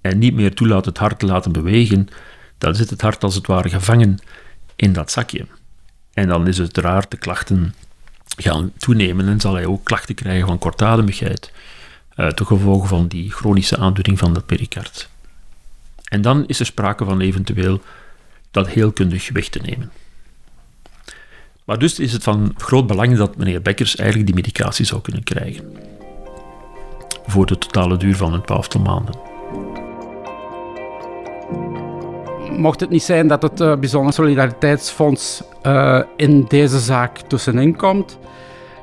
en 0.00 0.18
niet 0.18 0.34
meer 0.34 0.54
toelaat 0.54 0.84
het 0.84 0.98
hart 0.98 1.18
te 1.18 1.26
laten 1.26 1.52
bewegen, 1.52 2.08
dan 2.58 2.74
zit 2.74 2.90
het 2.90 3.00
hart 3.00 3.24
als 3.24 3.34
het 3.34 3.46
ware 3.46 3.68
gevangen 3.68 4.18
in 4.76 4.92
dat 4.92 5.10
zakje. 5.10 5.46
En 6.12 6.28
dan 6.28 6.46
is 6.46 6.58
het 6.58 6.76
raar 6.76 7.06
de 7.08 7.16
klachten 7.16 7.74
gaan 8.36 8.72
toenemen 8.78 9.28
en 9.28 9.40
zal 9.40 9.54
hij 9.54 9.66
ook 9.66 9.84
klachten 9.84 10.14
krijgen 10.14 10.46
van 10.46 10.58
kortademigheid, 10.58 11.52
uh, 12.16 12.28
ten 12.28 12.46
gevolge 12.46 12.86
van 12.86 13.08
die 13.08 13.30
chronische 13.30 13.76
aandoening 13.76 14.18
van 14.18 14.34
dat 14.34 14.46
pericard. 14.46 15.08
En 16.04 16.22
dan 16.22 16.46
is 16.46 16.60
er 16.60 16.66
sprake 16.66 17.04
van 17.04 17.20
eventueel 17.20 17.82
dat 18.50 18.68
heelkundig 18.68 19.30
weg 19.32 19.48
te 19.48 19.58
nemen. 19.58 19.92
Maar 21.64 21.78
dus 21.78 21.98
is 21.98 22.12
het 22.12 22.22
van 22.22 22.54
groot 22.56 22.86
belang 22.86 23.16
dat 23.16 23.36
meneer 23.36 23.62
Bekkers 23.62 23.96
eigenlijk 23.96 24.26
die 24.26 24.42
medicatie 24.42 24.84
zou 24.84 25.00
kunnen 25.00 25.22
krijgen 25.22 25.92
voor 27.26 27.46
de 27.46 27.58
totale 27.58 27.96
duur 27.96 28.16
van 28.16 28.32
een 28.32 28.42
twaalftal 28.42 28.80
maanden. 28.80 29.14
Mocht 32.56 32.80
het 32.80 32.90
niet 32.90 33.02
zijn 33.02 33.26
dat 33.26 33.42
het 33.42 33.60
uh, 33.60 33.76
Bijzonder 33.76 34.12
Solidariteitsfonds 34.12 35.42
uh, 35.62 36.02
in 36.16 36.44
deze 36.48 36.78
zaak 36.78 37.18
tussenin 37.18 37.76
komt, 37.76 38.18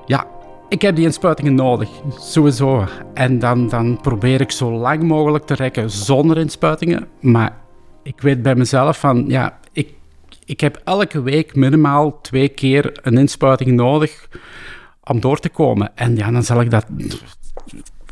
ja, 0.05 0.27
ik 0.69 0.81
heb 0.81 0.95
die 0.95 1.05
inspuitingen 1.05 1.55
nodig, 1.55 1.89
sowieso. 2.19 2.85
En 3.13 3.39
dan, 3.39 3.69
dan 3.69 3.99
probeer 4.01 4.41
ik 4.41 4.51
zo 4.51 4.71
lang 4.71 5.03
mogelijk 5.03 5.45
te 5.45 5.53
rekken 5.53 5.89
zonder 5.89 6.37
inspuitingen. 6.37 7.07
Maar 7.19 7.57
ik 8.03 8.21
weet 8.21 8.41
bij 8.41 8.55
mezelf 8.55 8.99
van, 8.99 9.25
ja, 9.27 9.59
ik, 9.71 9.93
ik 10.45 10.59
heb 10.59 10.81
elke 10.83 11.21
week 11.21 11.55
minimaal 11.55 12.21
twee 12.21 12.49
keer 12.49 12.99
een 13.01 13.17
inspuiting 13.17 13.71
nodig 13.71 14.27
om 15.03 15.19
door 15.19 15.39
te 15.39 15.49
komen. 15.49 15.91
En 15.95 16.15
ja, 16.15 16.31
dan 16.31 16.43
zal 16.43 16.61
ik 16.61 16.69
dat 16.71 16.85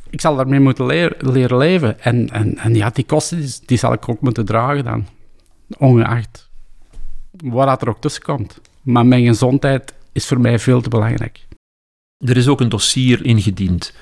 ik 0.09 0.21
zal 0.21 0.35
daarmee 0.35 0.59
moeten 0.59 0.85
leren 1.19 1.57
leven. 1.57 2.01
En, 2.01 2.29
en, 2.29 2.57
en 2.57 2.75
ja, 2.75 2.89
die 2.89 3.05
kosten 3.05 3.45
die, 3.65 3.77
zal 3.77 3.93
ik 3.93 4.09
ook 4.09 4.21
moeten 4.21 4.45
dragen 4.45 4.83
dan. 4.83 5.07
Ongeacht 5.77 6.49
wat 7.43 7.81
er 7.81 7.89
ook 7.89 8.01
tussen 8.01 8.23
komt. 8.23 8.61
Maar 8.81 9.05
mijn 9.05 9.25
gezondheid 9.25 9.93
is 10.11 10.27
voor 10.27 10.39
mij 10.39 10.59
veel 10.59 10.81
te 10.81 10.89
belangrijk. 10.89 11.47
Er 12.17 12.37
is 12.37 12.47
ook 12.47 12.61
een 12.61 12.69
dossier 12.69 13.25
ingediend 13.25 13.93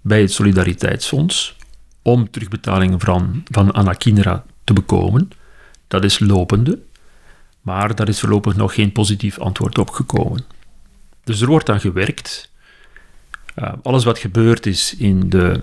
bij 0.00 0.20
het 0.20 0.32
Solidariteitsfonds 0.32 1.56
om 2.02 2.30
terugbetalingen 2.30 3.00
van, 3.00 3.42
van 3.50 3.72
Anakinra 3.72 4.44
te 4.64 4.72
bekomen. 4.72 5.30
Dat 5.88 6.04
is 6.04 6.18
lopende, 6.18 6.78
maar 7.60 7.94
daar 7.94 8.08
is 8.08 8.20
voorlopig 8.20 8.56
nog 8.56 8.74
geen 8.74 8.92
positief 8.92 9.38
antwoord 9.38 9.78
op 9.78 9.90
gekomen. 9.90 10.44
Dus 11.24 11.40
er 11.40 11.48
wordt 11.48 11.68
aan 11.70 11.80
gewerkt 11.80 12.50
uh, 13.56 13.72
alles 13.82 14.04
wat 14.04 14.18
gebeurd 14.18 14.66
is 14.66 14.94
in 14.96 15.30
de 15.30 15.62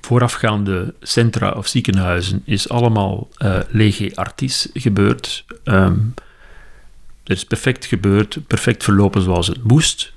voorafgaande 0.00 0.94
centra 1.00 1.50
of 1.50 1.66
ziekenhuizen 1.66 2.42
is 2.44 2.68
allemaal 2.68 3.28
uh, 3.38 3.58
lege 3.68 4.12
artis 4.14 4.68
gebeurd. 4.72 5.44
Um, 5.64 6.14
er 7.24 7.36
is 7.36 7.44
perfect 7.44 7.84
gebeurd, 7.84 8.46
perfect 8.46 8.84
verlopen 8.84 9.22
zoals 9.22 9.46
het 9.46 9.64
moest, 9.64 10.12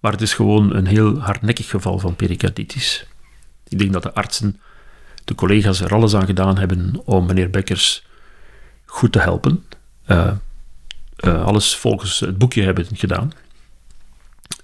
maar 0.00 0.12
het 0.12 0.20
is 0.20 0.34
gewoon 0.34 0.74
een 0.74 0.86
heel 0.86 1.18
hardnekkig 1.18 1.68
geval 1.68 1.98
van 1.98 2.16
pericarditis. 2.16 3.06
Ik 3.68 3.78
denk 3.78 3.92
dat 3.92 4.02
de 4.02 4.14
artsen, 4.14 4.60
de 5.24 5.34
collega's 5.34 5.80
er 5.80 5.94
alles 5.94 6.14
aan 6.14 6.26
gedaan 6.26 6.58
hebben 6.58 7.00
om 7.04 7.26
meneer 7.26 7.50
Bekkers 7.50 8.06
goed 8.84 9.12
te 9.12 9.20
helpen. 9.20 9.64
Uh, 10.06 10.32
alles 11.44 11.76
volgens 11.76 12.20
het 12.20 12.38
boekje 12.38 12.62
hebben 12.62 12.86
gedaan. 12.92 13.32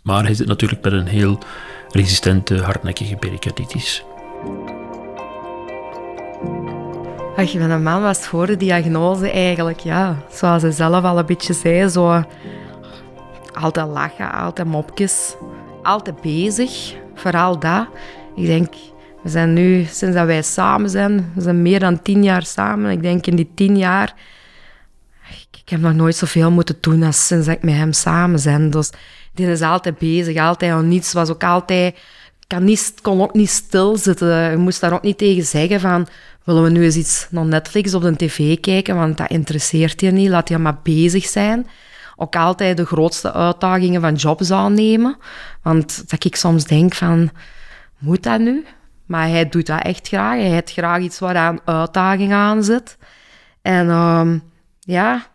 Maar 0.02 0.24
hij 0.24 0.34
zit 0.34 0.46
natuurlijk 0.46 0.82
met 0.82 0.92
een 0.92 1.06
heel 1.06 1.38
resistente, 1.90 2.62
hardnekkige 2.62 3.16
pericarditis. 3.16 4.04
Ach, 7.36 7.54
mijn 7.54 7.82
man 7.82 8.02
was 8.02 8.18
voor 8.18 8.46
de 8.46 8.56
diagnose 8.56 9.30
eigenlijk, 9.30 9.80
ja, 9.80 10.16
zoals 10.30 10.62
hij 10.62 10.70
zelf 10.70 11.04
al 11.04 11.18
een 11.18 11.26
beetje 11.26 11.54
zei, 11.54 11.88
zo 11.88 12.24
altijd 13.52 13.88
lachen, 13.88 14.32
altijd 14.32 14.68
mopjes, 14.68 15.34
altijd 15.82 16.20
bezig, 16.20 16.94
vooral 17.14 17.58
dat. 17.58 17.86
Ik 18.34 18.46
denk, 18.46 18.74
we 19.22 19.28
zijn 19.28 19.52
nu, 19.52 19.84
sinds 19.84 20.16
dat 20.16 20.26
wij 20.26 20.42
samen 20.42 20.90
zijn, 20.90 21.32
we 21.34 21.40
zijn 21.40 21.62
meer 21.62 21.80
dan 21.80 22.02
tien 22.02 22.22
jaar 22.22 22.44
samen. 22.44 22.90
Ik 22.90 23.02
denk 23.02 23.26
in 23.26 23.36
die 23.36 23.50
tien 23.54 23.76
jaar, 23.76 24.14
ik, 25.68 25.74
heb 25.74 25.80
nog 25.80 25.94
nooit 25.94 26.16
zoveel 26.16 26.50
moeten 26.50 26.76
doen 26.80 27.02
als 27.02 27.26
sinds 27.26 27.46
ik 27.46 27.62
met 27.62 27.74
hem 27.74 27.92
samen 27.92 28.40
ben. 28.44 28.70
Dus 28.70 28.90
die 29.34 29.46
is 29.46 29.60
altijd 29.60 29.98
bezig, 29.98 30.38
altijd 30.38 30.72
aan 30.72 30.88
niets, 30.88 31.12
was 31.12 31.30
ook 31.30 31.44
altijd 31.44 31.94
kan 32.48 32.64
niet, 32.64 32.94
kon 33.02 33.22
ook 33.22 33.34
niet 33.34 33.50
stilzitten. 33.50 34.50
Je 34.50 34.56
moest 34.56 34.80
daar 34.80 34.92
ook 34.92 35.02
niet 35.02 35.18
tegen 35.18 35.44
zeggen 35.44 35.80
van... 35.80 36.08
Willen 36.44 36.62
we 36.62 36.70
nu 36.70 36.84
eens 36.84 36.96
iets 36.96 37.26
naar 37.30 37.44
Netflix 37.44 37.94
op 37.94 38.02
de 38.02 38.16
tv 38.16 38.60
kijken? 38.60 38.96
Want 38.96 39.16
dat 39.16 39.30
interesseert 39.30 40.00
je 40.00 40.10
niet. 40.10 40.28
Laat 40.28 40.48
je 40.48 40.58
maar 40.58 40.78
bezig 40.82 41.24
zijn. 41.24 41.66
Ook 42.16 42.36
altijd 42.36 42.76
de 42.76 42.86
grootste 42.86 43.32
uitdagingen 43.32 44.00
van 44.00 44.14
jobs 44.14 44.50
aannemen. 44.50 45.16
Want 45.62 46.10
dat 46.10 46.24
ik 46.24 46.36
soms 46.36 46.64
denk 46.64 46.94
van... 46.94 47.30
Moet 47.98 48.22
dat 48.22 48.40
nu? 48.40 48.64
Maar 49.06 49.28
hij 49.28 49.48
doet 49.48 49.66
dat 49.66 49.82
echt 49.82 50.08
graag. 50.08 50.38
Hij 50.38 50.48
heeft 50.48 50.72
graag 50.72 51.00
iets 51.00 51.18
waar 51.18 51.36
aan 51.36 51.58
uitdaging 51.64 52.32
aan 52.32 52.64
zit. 52.64 52.96
En 53.62 53.88
um, 53.88 54.42
ja, 54.80 55.26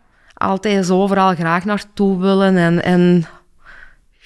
altijd 0.44 0.86
zo 0.86 1.02
overal 1.02 1.34
graag 1.34 1.64
naartoe 1.64 2.20
willen. 2.20 2.56
En, 2.56 2.82
en 2.82 3.26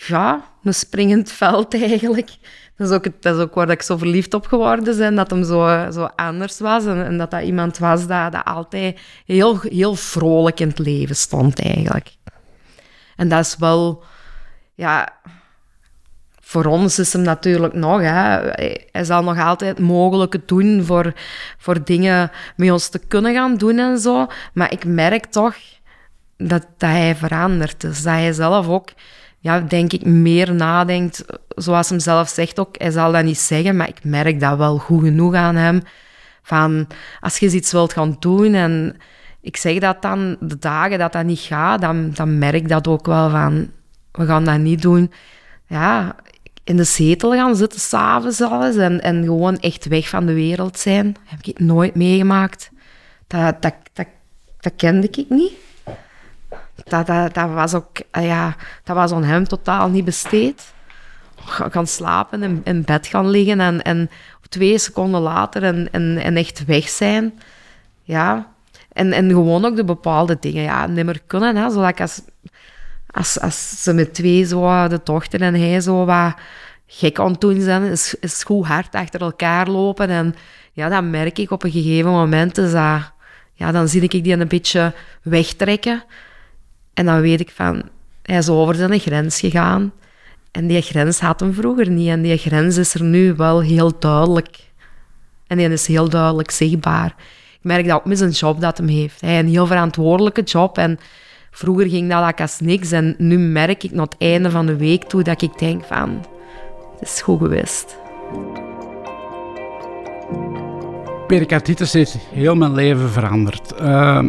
ja, 0.06 0.42
een 0.62 0.74
springend 0.74 1.32
veld 1.32 1.74
eigenlijk. 1.74 2.30
Dat 2.76 2.88
is, 2.88 2.94
ook, 2.94 3.22
dat 3.22 3.38
ook 3.38 3.54
waar 3.54 3.70
ik 3.70 3.82
zo 3.82 3.96
verliefd 3.96 4.34
op 4.34 4.46
geworden 4.46 4.96
ben, 4.98 5.14
dat 5.14 5.30
hem 5.30 5.44
zo, 5.44 5.90
zo 5.90 6.08
anders 6.16 6.58
was. 6.58 6.84
En, 6.84 7.04
en 7.04 7.18
dat 7.18 7.30
dat 7.30 7.42
iemand 7.42 7.78
was 7.78 8.06
dat, 8.06 8.32
dat 8.32 8.44
altijd 8.44 9.00
heel, 9.26 9.60
heel 9.60 9.94
vrolijk 9.94 10.60
in 10.60 10.68
het 10.68 10.78
leven 10.78 11.16
stond, 11.16 11.60
eigenlijk. 11.60 12.16
En 13.16 13.28
dat 13.28 13.46
is 13.46 13.56
wel... 13.58 14.02
Ja, 14.74 15.08
voor 16.48 16.64
ons 16.64 16.98
is 16.98 17.12
hem 17.12 17.22
natuurlijk 17.22 17.74
nog. 17.74 18.00
Hè. 18.00 18.38
Hij 18.90 19.04
zal 19.04 19.22
nog 19.22 19.38
altijd 19.38 19.78
het 19.78 19.86
mogelijke 19.86 20.40
doen 20.46 20.84
voor, 20.84 21.12
voor 21.58 21.84
dingen 21.84 22.30
met 22.56 22.70
ons 22.70 22.88
te 22.88 22.98
kunnen 22.98 23.34
gaan 23.34 23.56
doen 23.56 23.78
en 23.78 23.98
zo. 23.98 24.26
Maar 24.52 24.72
ik 24.72 24.84
merk 24.84 25.24
toch 25.24 25.54
dat, 26.38 26.66
dat 26.76 26.90
hij 26.90 27.16
verandert. 27.16 27.80
Dus 27.80 28.02
dat 28.02 28.12
hij 28.12 28.32
zelf 28.32 28.68
ook 28.68 28.92
ja, 29.38 29.60
denk 29.60 29.92
ik, 29.92 30.04
meer 30.04 30.54
nadenkt. 30.54 31.24
Zoals 31.48 31.88
hem 31.88 31.98
zelf 31.98 32.28
zegt 32.28 32.58
ook, 32.58 32.74
hij 32.78 32.90
zal 32.90 33.12
dat 33.12 33.24
niet 33.24 33.38
zeggen, 33.38 33.76
maar 33.76 33.88
ik 33.88 34.04
merk 34.04 34.40
dat 34.40 34.56
wel 34.58 34.78
goed 34.78 35.04
genoeg 35.04 35.34
aan 35.34 35.56
hem. 35.56 35.82
Van, 36.42 36.86
als 37.20 37.38
je 37.38 37.50
iets 37.50 37.72
wilt 37.72 37.92
gaan 37.92 38.16
doen 38.18 38.54
en 38.54 38.96
ik 39.40 39.56
zeg 39.56 39.78
dat 39.78 40.02
dan, 40.02 40.36
de 40.40 40.58
dagen 40.58 40.98
dat 40.98 41.12
dat 41.12 41.24
niet 41.24 41.38
gaat, 41.38 41.80
dan, 41.80 42.10
dan 42.14 42.38
merk 42.38 42.54
ik 42.54 42.68
dat 42.68 42.88
ook 42.88 43.06
wel 43.06 43.30
van, 43.30 43.70
we 44.12 44.26
gaan 44.26 44.44
dat 44.44 44.58
niet 44.58 44.82
doen. 44.82 45.12
Ja, 45.66 46.16
in 46.64 46.76
de 46.76 46.84
zetel 46.84 47.32
gaan 47.32 47.56
zitten 47.56 47.80
s'avonds 47.80 48.40
alles 48.40 48.76
en, 48.76 49.02
en 49.02 49.24
gewoon 49.24 49.58
echt 49.58 49.86
weg 49.86 50.08
van 50.08 50.26
de 50.26 50.32
wereld 50.32 50.78
zijn. 50.78 51.16
heb 51.24 51.38
ik 51.42 51.58
nooit 51.58 51.94
meegemaakt. 51.94 52.70
Dat, 53.26 53.62
dat, 53.62 53.74
dat, 53.92 54.06
dat 54.60 54.72
kende 54.76 55.08
ik 55.10 55.24
niet 55.28 55.52
dat, 56.84 57.06
dat, 57.06 57.34
dat 57.34 57.50
was 57.50 57.74
ook, 57.74 58.00
ah 58.10 58.24
ja, 58.24 58.56
dat 58.84 58.96
was 58.96 59.12
aan 59.12 59.24
hem 59.24 59.44
totaal 59.48 59.88
niet 59.88 60.04
besteed. 60.04 60.72
Gaan 61.46 61.86
slapen 61.86 62.42
en 62.42 62.60
in 62.64 62.82
bed 62.84 63.06
gaan 63.06 63.28
liggen 63.28 63.60
en, 63.60 63.82
en 63.82 64.10
twee 64.48 64.78
seconden 64.78 65.20
later 65.20 65.62
en, 65.62 65.92
en, 65.92 66.36
echt 66.36 66.64
weg 66.64 66.88
zijn. 66.88 67.40
Ja. 68.02 68.52
En, 68.92 69.12
en 69.12 69.28
gewoon 69.28 69.64
ook 69.64 69.76
de 69.76 69.84
bepaalde 69.84 70.36
dingen 70.40 70.62
ja, 70.62 70.86
niet 70.86 71.04
meer 71.04 71.20
kunnen. 71.26 71.56
Hè. 71.56 71.70
Zodat 71.70 72.00
als, 72.00 72.20
als, 73.10 73.40
als 73.40 73.82
ze 73.82 73.92
met 73.92 74.14
twee, 74.14 74.44
zo, 74.44 74.88
de 74.88 75.00
dochter 75.04 75.40
en 75.40 75.54
hij, 75.54 75.80
zo 75.80 76.04
wat 76.04 76.34
gek 76.86 77.18
aan 77.18 77.36
doen 77.38 77.60
zijn, 77.60 77.82
is, 77.82 78.14
is 78.20 78.42
goed 78.42 78.66
hard 78.66 78.94
achter 78.94 79.20
elkaar 79.20 79.68
lopen. 79.68 80.08
En 80.08 80.34
ja, 80.72 80.88
dan 80.88 81.10
merk 81.10 81.38
ik 81.38 81.50
op 81.50 81.62
een 81.62 81.70
gegeven 81.70 82.10
moment, 82.10 82.58
is 82.58 82.72
dat, 82.72 83.12
ja, 83.54 83.72
dan 83.72 83.88
zie 83.88 84.02
ik 84.02 84.24
die 84.24 84.32
een 84.32 84.48
beetje 84.48 84.92
wegtrekken. 85.22 86.02
En 86.98 87.06
dan 87.06 87.20
weet 87.20 87.40
ik 87.40 87.50
van, 87.54 87.82
hij 88.22 88.36
is 88.36 88.48
over 88.48 88.74
zijn 88.74 89.00
grens 89.00 89.40
gegaan. 89.40 89.92
En 90.50 90.66
die 90.66 90.82
grens 90.82 91.20
had 91.20 91.40
hem 91.40 91.54
vroeger 91.54 91.90
niet. 91.90 92.08
En 92.08 92.22
die 92.22 92.36
grens 92.36 92.76
is 92.76 92.94
er 92.94 93.02
nu 93.02 93.34
wel 93.34 93.60
heel 93.60 93.98
duidelijk. 93.98 94.58
En 95.46 95.56
die 95.56 95.68
is 95.68 95.86
heel 95.86 96.08
duidelijk 96.08 96.50
zichtbaar. 96.50 97.14
Ik 97.52 97.58
merk 97.62 97.86
dat 97.86 97.96
ook 97.96 98.04
met 98.04 98.18
zijn 98.18 98.30
job 98.30 98.60
dat 98.60 98.78
hem 98.78 98.88
heeft. 98.88 99.20
Hij 99.20 99.30
heeft 99.30 99.44
een 99.44 99.50
heel 99.50 99.66
verantwoordelijke 99.66 100.42
job. 100.42 100.78
En 100.78 100.98
vroeger 101.50 101.88
ging 101.88 102.10
dat 102.10 102.40
als 102.40 102.60
niks. 102.60 102.92
En 102.92 103.14
nu 103.18 103.38
merk 103.38 103.82
ik 103.84 103.92
naar 103.92 104.04
het 104.04 104.16
einde 104.18 104.50
van 104.50 104.66
de 104.66 104.76
week 104.76 105.02
toe 105.02 105.22
dat 105.22 105.42
ik 105.42 105.58
denk 105.58 105.84
van... 105.84 106.24
Het 106.98 107.08
is 107.08 107.22
goed 107.22 107.38
geweest. 107.38 107.96
Pericarditis 111.26 111.92
heeft 111.92 112.18
heel 112.32 112.54
mijn 112.54 112.74
leven 112.74 113.10
veranderd. 113.10 113.74
Uh, 113.80 114.24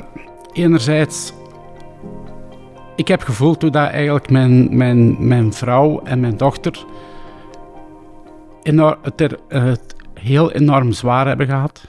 enerzijds 0.54 1.34
ik 3.00 3.08
heb 3.08 3.22
gevoeld 3.22 3.60
toen 3.60 3.72
dat 3.72 3.90
eigenlijk 3.90 4.30
mijn, 4.30 4.78
mijn, 4.78 5.28
mijn 5.28 5.54
vrouw 5.54 6.02
en 6.04 6.20
mijn 6.20 6.38
dochter 6.38 6.86
enorm, 8.64 8.98
het, 9.02 9.22
er, 9.22 9.40
het 9.48 9.96
heel 10.14 10.52
enorm 10.52 10.92
zwaar 10.92 11.28
hebben 11.28 11.46
gehad. 11.48 11.88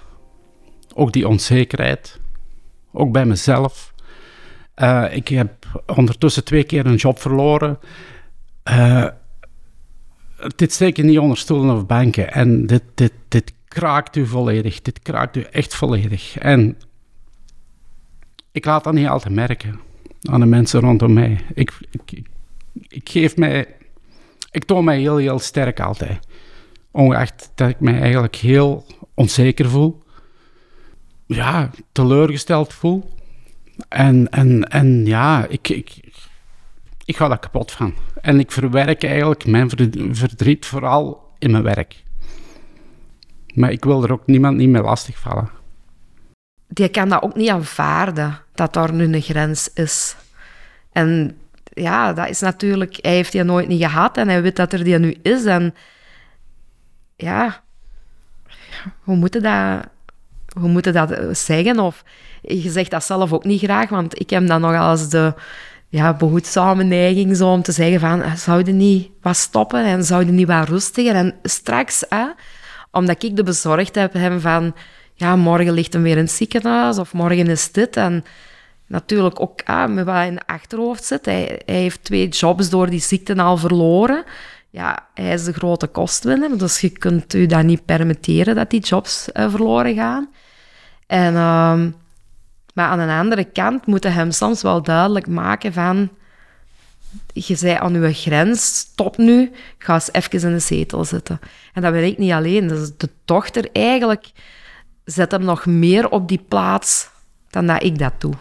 Ook 0.95 1.13
die 1.13 1.29
onzekerheid. 1.29 2.21
Ook 2.93 3.13
bij 3.13 3.25
mezelf. 3.25 3.95
Uh, 4.77 5.05
ik 5.11 5.29
heb 5.29 5.83
ondertussen 5.87 6.45
twee 6.45 6.65
keer 6.65 6.87
een 6.87 6.95
job 6.95 7.19
verloren. 7.19 7.79
Dit 10.57 10.73
steek 10.73 10.97
je 10.97 11.03
niet 11.03 11.19
onder 11.19 11.37
stoelen 11.37 11.77
of 11.77 11.87
banken. 11.87 12.33
En 12.33 12.67
dit, 12.67 12.83
dit, 12.95 13.13
dit 13.29 13.53
kraakt 13.69 14.17
u 14.17 14.27
volledig. 14.27 14.83
Dit 14.83 14.99
kraakt 14.99 15.37
u 15.37 15.43
echt 15.43 15.75
volledig. 15.75 16.39
En 16.39 16.79
ik 18.53 18.65
laat 18.65 18.85
dat 18.85 18.93
niet 18.93 19.09
altijd 19.09 19.35
merken 19.35 19.89
aan 20.23 20.41
de 20.41 20.47
mensen 20.47 20.81
rondom 20.81 21.13
mij. 21.13 21.41
Ik, 21.55 21.73
ik, 21.91 22.23
ik, 22.89 23.09
geef 23.09 23.37
mij, 23.37 23.77
ik 24.51 24.65
toon 24.65 24.85
mij 24.85 24.99
heel, 24.99 25.17
heel 25.17 25.39
sterk 25.39 25.81
altijd. 25.81 26.27
Ongeacht 26.91 27.53
dat 27.55 27.69
ik 27.69 27.81
mij 27.81 28.01
eigenlijk 28.01 28.37
heel 28.37 28.87
onzeker 29.15 29.71
voel. 29.71 30.03
Ja, 31.27 31.71
teleurgesteld 31.93 32.73
voel. 32.73 33.15
En, 33.89 34.29
en, 34.31 34.65
en 34.65 35.07
ja, 35.07 35.47
ik, 35.47 35.69
ik, 35.69 36.01
ik 37.05 37.17
ga 37.17 37.29
daar 37.29 37.39
kapot 37.39 37.73
van. 37.73 37.95
En 38.21 38.41
ik 38.41 38.53
verwerk 38.53 39.05
eigenlijk 39.05 39.47
mijn 39.47 39.71
verdriet 40.13 40.67
vooral 40.67 41.33
in 41.39 41.51
mijn 41.51 41.63
werk. 41.63 42.03
Maar 43.55 43.73
ik 43.73 43.85
wil 43.85 44.03
er 44.03 44.13
ook 44.13 44.27
niemand 44.27 44.57
niet 44.57 44.69
mee 44.69 44.83
lastigvallen 44.83 45.59
die 46.73 46.89
kan 46.89 47.09
dat 47.09 47.23
ook 47.23 47.35
niet 47.35 47.49
aanvaarden, 47.49 48.39
dat 48.61 48.73
daar 48.73 48.93
nu 48.93 49.05
een 49.05 49.23
grens 49.23 49.71
is. 49.75 50.17
En 50.93 51.39
ja, 51.63 52.13
dat 52.13 52.29
is 52.29 52.41
natuurlijk... 52.41 52.99
Hij 53.01 53.15
heeft 53.15 53.33
die 53.33 53.43
nooit 53.43 53.69
niet 53.69 53.83
gehad 53.83 54.17
en 54.17 54.29
hij 54.29 54.43
weet 54.43 54.57
dat 54.57 54.73
er 54.73 54.85
die 54.85 54.99
nu 54.99 55.17
is. 55.23 55.45
En 55.45 55.75
ja, 57.17 57.63
hoe 59.03 59.17
moeten 59.17 59.43
dat, 59.43 59.87
hoe 60.61 60.69
moeten 60.69 60.93
dat 60.93 61.39
zeggen? 61.39 61.79
Of 61.79 62.05
je 62.41 62.71
zegt 62.71 62.91
dat 62.91 63.05
zelf 63.05 63.33
ook 63.33 63.45
niet 63.45 63.63
graag, 63.63 63.89
want 63.89 64.21
ik 64.21 64.31
heb 64.31 64.47
dan 64.47 64.61
nog 64.61 64.77
als 64.77 65.09
de 65.09 65.35
ja, 65.89 66.15
behoedzame 66.15 66.83
neiging 66.83 67.37
zo 67.37 67.53
om 67.53 67.63
te 67.63 67.73
zeggen 67.73 68.01
van, 68.01 68.23
ah, 68.23 68.35
zouden 68.35 68.77
niet 68.77 69.11
wat 69.23 69.37
stoppen 69.37 69.85
en 69.85 70.05
zouden 70.05 70.35
niet 70.35 70.47
wat 70.47 70.69
rustiger? 70.69 71.15
En 71.15 71.35
straks, 71.43 72.05
omdat 72.91 73.23
ik 73.23 73.37
de 73.37 73.43
bezorgdheid 73.43 74.13
heb 74.13 74.41
van 74.41 74.75
ja, 75.15 75.37
morgen 75.37 75.73
ligt 75.73 75.93
hem 75.93 76.03
weer 76.03 76.17
in 76.17 76.23
het 76.23 76.31
ziekenhuis 76.31 76.99
of 76.99 77.13
morgen 77.13 77.47
is 77.47 77.73
dit. 77.73 77.97
En 77.97 78.25
natuurlijk 78.91 79.41
ook 79.41 79.63
ah, 79.65 79.91
met 79.91 80.05
wat 80.05 80.25
in 80.25 80.35
de 80.35 80.47
achterhoofd 80.47 81.05
zit. 81.05 81.25
Hij, 81.25 81.61
hij, 81.65 81.75
heeft 81.75 82.05
twee 82.05 82.29
jobs 82.29 82.71
door 82.71 82.91
die 82.91 83.01
ziekte 83.01 83.43
al 83.43 83.57
verloren. 83.57 84.25
Ja, 84.71 85.09
hij 85.15 85.33
is 85.33 85.45
de 85.45 85.53
grote 85.53 85.87
kostwinner, 85.87 86.59
dus 86.59 86.81
je 86.81 86.91
kunt 86.91 87.35
u 87.35 87.47
dat 87.47 87.63
niet 87.63 87.85
permitteren 87.85 88.55
dat 88.55 88.71
die 88.71 88.81
jobs 88.81 89.29
uh, 89.33 89.51
verloren 89.51 89.95
gaan. 89.95 90.29
En, 91.07 91.35
uh, 91.35 91.81
maar 92.75 92.89
aan 92.89 92.99
de 92.99 93.15
andere 93.15 93.45
kant 93.45 93.87
moeten 93.87 94.13
hem 94.13 94.31
soms 94.31 94.63
wel 94.63 94.83
duidelijk 94.83 95.27
maken 95.27 95.73
van... 95.73 96.09
Je 97.33 97.57
zei 97.57 97.77
aan 97.77 97.95
uw 97.95 98.13
grens, 98.13 98.77
stop 98.77 99.17
nu, 99.17 99.53
ga 99.79 99.95
eens 99.95 100.13
even 100.13 100.41
in 100.43 100.53
de 100.53 100.59
zetel 100.59 101.05
zitten. 101.05 101.41
En 101.73 101.83
dat 101.83 101.93
ben 101.93 102.05
ik 102.05 102.19
niet 102.19 102.33
alleen. 102.33 102.69
Dus 102.69 102.91
de 102.97 103.09
dochter 103.25 103.69
eigenlijk 103.73 104.31
zet 105.05 105.31
hem 105.31 105.45
nog 105.45 105.67
meer 105.67 106.09
op 106.09 106.29
die 106.29 106.45
plaats 106.49 107.09
dan 107.51 107.67
dat 107.67 107.83
ik 107.83 107.99
dat 107.99 108.13
doe. 108.19 108.35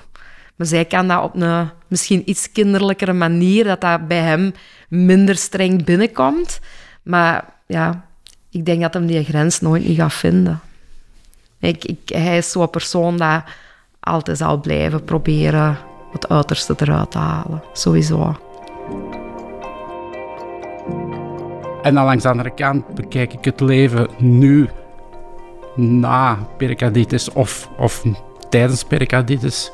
Maar 0.59 0.67
zij 0.67 0.85
kan 0.85 1.07
dat 1.07 1.23
op 1.23 1.35
een 1.35 1.69
misschien 1.87 2.29
iets 2.29 2.51
kinderlijkere 2.51 3.13
manier, 3.13 3.63
dat 3.63 3.81
dat 3.81 4.07
bij 4.07 4.19
hem 4.19 4.53
minder 4.89 5.35
streng 5.35 5.83
binnenkomt. 5.85 6.59
Maar 7.03 7.45
ja, 7.65 8.05
ik 8.49 8.65
denk 8.65 8.81
dat 8.81 8.93
hem 8.93 9.05
die 9.05 9.23
grens 9.23 9.61
nooit 9.61 9.87
niet 9.87 9.97
gaat 9.97 10.13
vinden. 10.13 10.59
Ik, 11.59 11.85
ik, 11.85 11.99
hij 12.05 12.37
is 12.37 12.51
zo'n 12.51 12.69
persoon 12.69 13.17
dat 13.17 13.43
altijd 13.99 14.37
zal 14.37 14.59
blijven 14.59 15.03
proberen 15.03 15.77
het 16.11 16.29
uiterste 16.29 16.75
eruit 16.77 17.11
te 17.11 17.17
halen. 17.17 17.63
Sowieso. 17.73 18.35
En 21.81 21.93
dan 21.93 22.05
langs 22.05 22.23
de 22.23 22.29
andere 22.29 22.53
kant 22.53 22.95
bekijk 22.95 23.33
ik 23.33 23.45
het 23.45 23.59
leven 23.59 24.07
nu 24.17 24.69
na 25.75 26.35
pericarditis 26.57 27.31
of, 27.31 27.69
of 27.77 28.03
tijdens 28.49 28.83
pericarditis. 28.83 29.71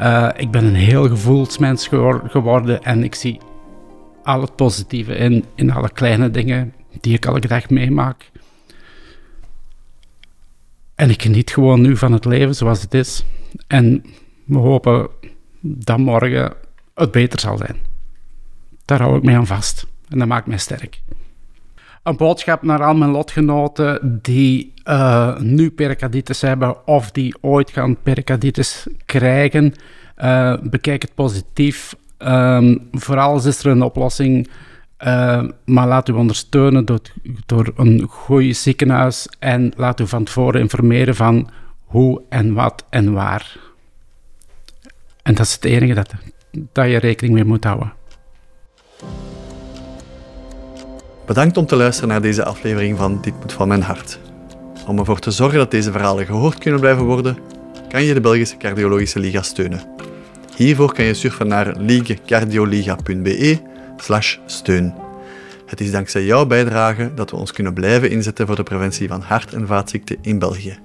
Uh, 0.00 0.28
ik 0.36 0.50
ben 0.50 0.64
een 0.64 0.74
heel 0.74 1.08
gevoelsmens 1.08 1.88
geworden 2.26 2.82
en 2.82 3.04
ik 3.04 3.14
zie 3.14 3.40
al 4.22 4.40
het 4.40 4.56
positieve 4.56 5.14
in, 5.14 5.44
in 5.54 5.70
alle 5.70 5.90
kleine 5.92 6.30
dingen 6.30 6.72
die 7.00 7.14
ik 7.14 7.26
elke 7.26 7.48
dag 7.48 7.70
meemaak. 7.70 8.30
En 10.94 11.10
ik 11.10 11.22
geniet 11.22 11.50
gewoon 11.50 11.80
nu 11.80 11.96
van 11.96 12.12
het 12.12 12.24
leven 12.24 12.54
zoals 12.54 12.82
het 12.82 12.94
is. 12.94 13.24
En 13.66 14.04
we 14.44 14.58
hopen 14.58 15.08
dat 15.60 15.98
morgen 15.98 16.52
het 16.94 17.10
beter 17.10 17.40
zal 17.40 17.56
zijn. 17.56 17.76
Daar 18.84 19.00
hou 19.00 19.16
ik 19.16 19.22
mij 19.22 19.36
aan 19.36 19.46
vast. 19.46 19.86
En 20.08 20.18
dat 20.18 20.28
maakt 20.28 20.46
mij 20.46 20.58
sterk. 20.58 21.00
Een 22.06 22.16
boodschap 22.16 22.62
naar 22.62 22.82
al 22.82 22.94
mijn 22.94 23.10
lotgenoten 23.10 24.18
die 24.22 24.72
uh, 24.84 25.38
nu 25.38 25.70
pericarditis 25.70 26.40
hebben 26.40 26.86
of 26.86 27.10
die 27.10 27.34
ooit 27.40 27.70
gaan 27.70 28.02
pericarditis 28.02 28.86
krijgen. 29.04 29.74
Uh, 30.18 30.56
bekijk 30.62 31.02
het 31.02 31.14
positief. 31.14 31.94
Um, 32.18 32.88
voor 32.92 33.18
alles 33.18 33.44
is 33.44 33.64
er 33.64 33.70
een 33.70 33.82
oplossing. 33.82 34.48
Uh, 35.04 35.44
maar 35.64 35.86
laat 35.86 36.08
u 36.08 36.12
ondersteunen 36.12 36.84
door, 36.84 37.00
door 37.46 37.72
een 37.76 38.06
goed 38.08 38.56
ziekenhuis 38.56 39.28
en 39.38 39.72
laat 39.76 40.00
u 40.00 40.06
van 40.06 40.24
tevoren 40.24 40.60
informeren 40.60 41.14
van 41.14 41.50
hoe 41.84 42.22
en 42.28 42.54
wat 42.54 42.84
en 42.90 43.12
waar. 43.12 43.56
En 45.22 45.34
dat 45.34 45.46
is 45.46 45.52
het 45.52 45.64
enige 45.64 45.94
dat, 45.94 46.14
dat 46.72 46.90
je 46.90 46.96
rekening 46.96 47.34
mee 47.34 47.44
moet 47.44 47.64
houden. 47.64 47.92
Bedankt 51.26 51.56
om 51.56 51.66
te 51.66 51.76
luisteren 51.76 52.08
naar 52.08 52.22
deze 52.22 52.44
aflevering 52.44 52.98
van 52.98 53.20
Dit 53.20 53.34
moet 53.40 53.52
van 53.52 53.68
mijn 53.68 53.82
hart. 53.82 54.18
Om 54.86 54.98
ervoor 54.98 55.18
te 55.18 55.30
zorgen 55.30 55.58
dat 55.58 55.70
deze 55.70 55.92
verhalen 55.92 56.26
gehoord 56.26 56.58
kunnen 56.58 56.80
blijven 56.80 57.04
worden, 57.04 57.38
kan 57.88 58.02
je 58.02 58.14
de 58.14 58.20
Belgische 58.20 58.56
Cardiologische 58.56 59.18
Liga 59.18 59.42
steunen. 59.42 59.80
Hiervoor 60.56 60.92
kan 60.92 61.04
je 61.04 61.14
surfen 61.14 61.48
naar 61.48 61.76
ligecardioliga.be 61.76 63.60
steun. 64.46 64.94
Het 65.66 65.80
is 65.80 65.90
dankzij 65.90 66.24
jouw 66.24 66.46
bijdrage 66.46 67.10
dat 67.14 67.30
we 67.30 67.36
ons 67.36 67.52
kunnen 67.52 67.74
blijven 67.74 68.10
inzetten 68.10 68.46
voor 68.46 68.56
de 68.56 68.62
preventie 68.62 69.08
van 69.08 69.20
hart- 69.20 69.54
en 69.54 69.66
vaatziekten 69.66 70.16
in 70.20 70.38
België. 70.38 70.78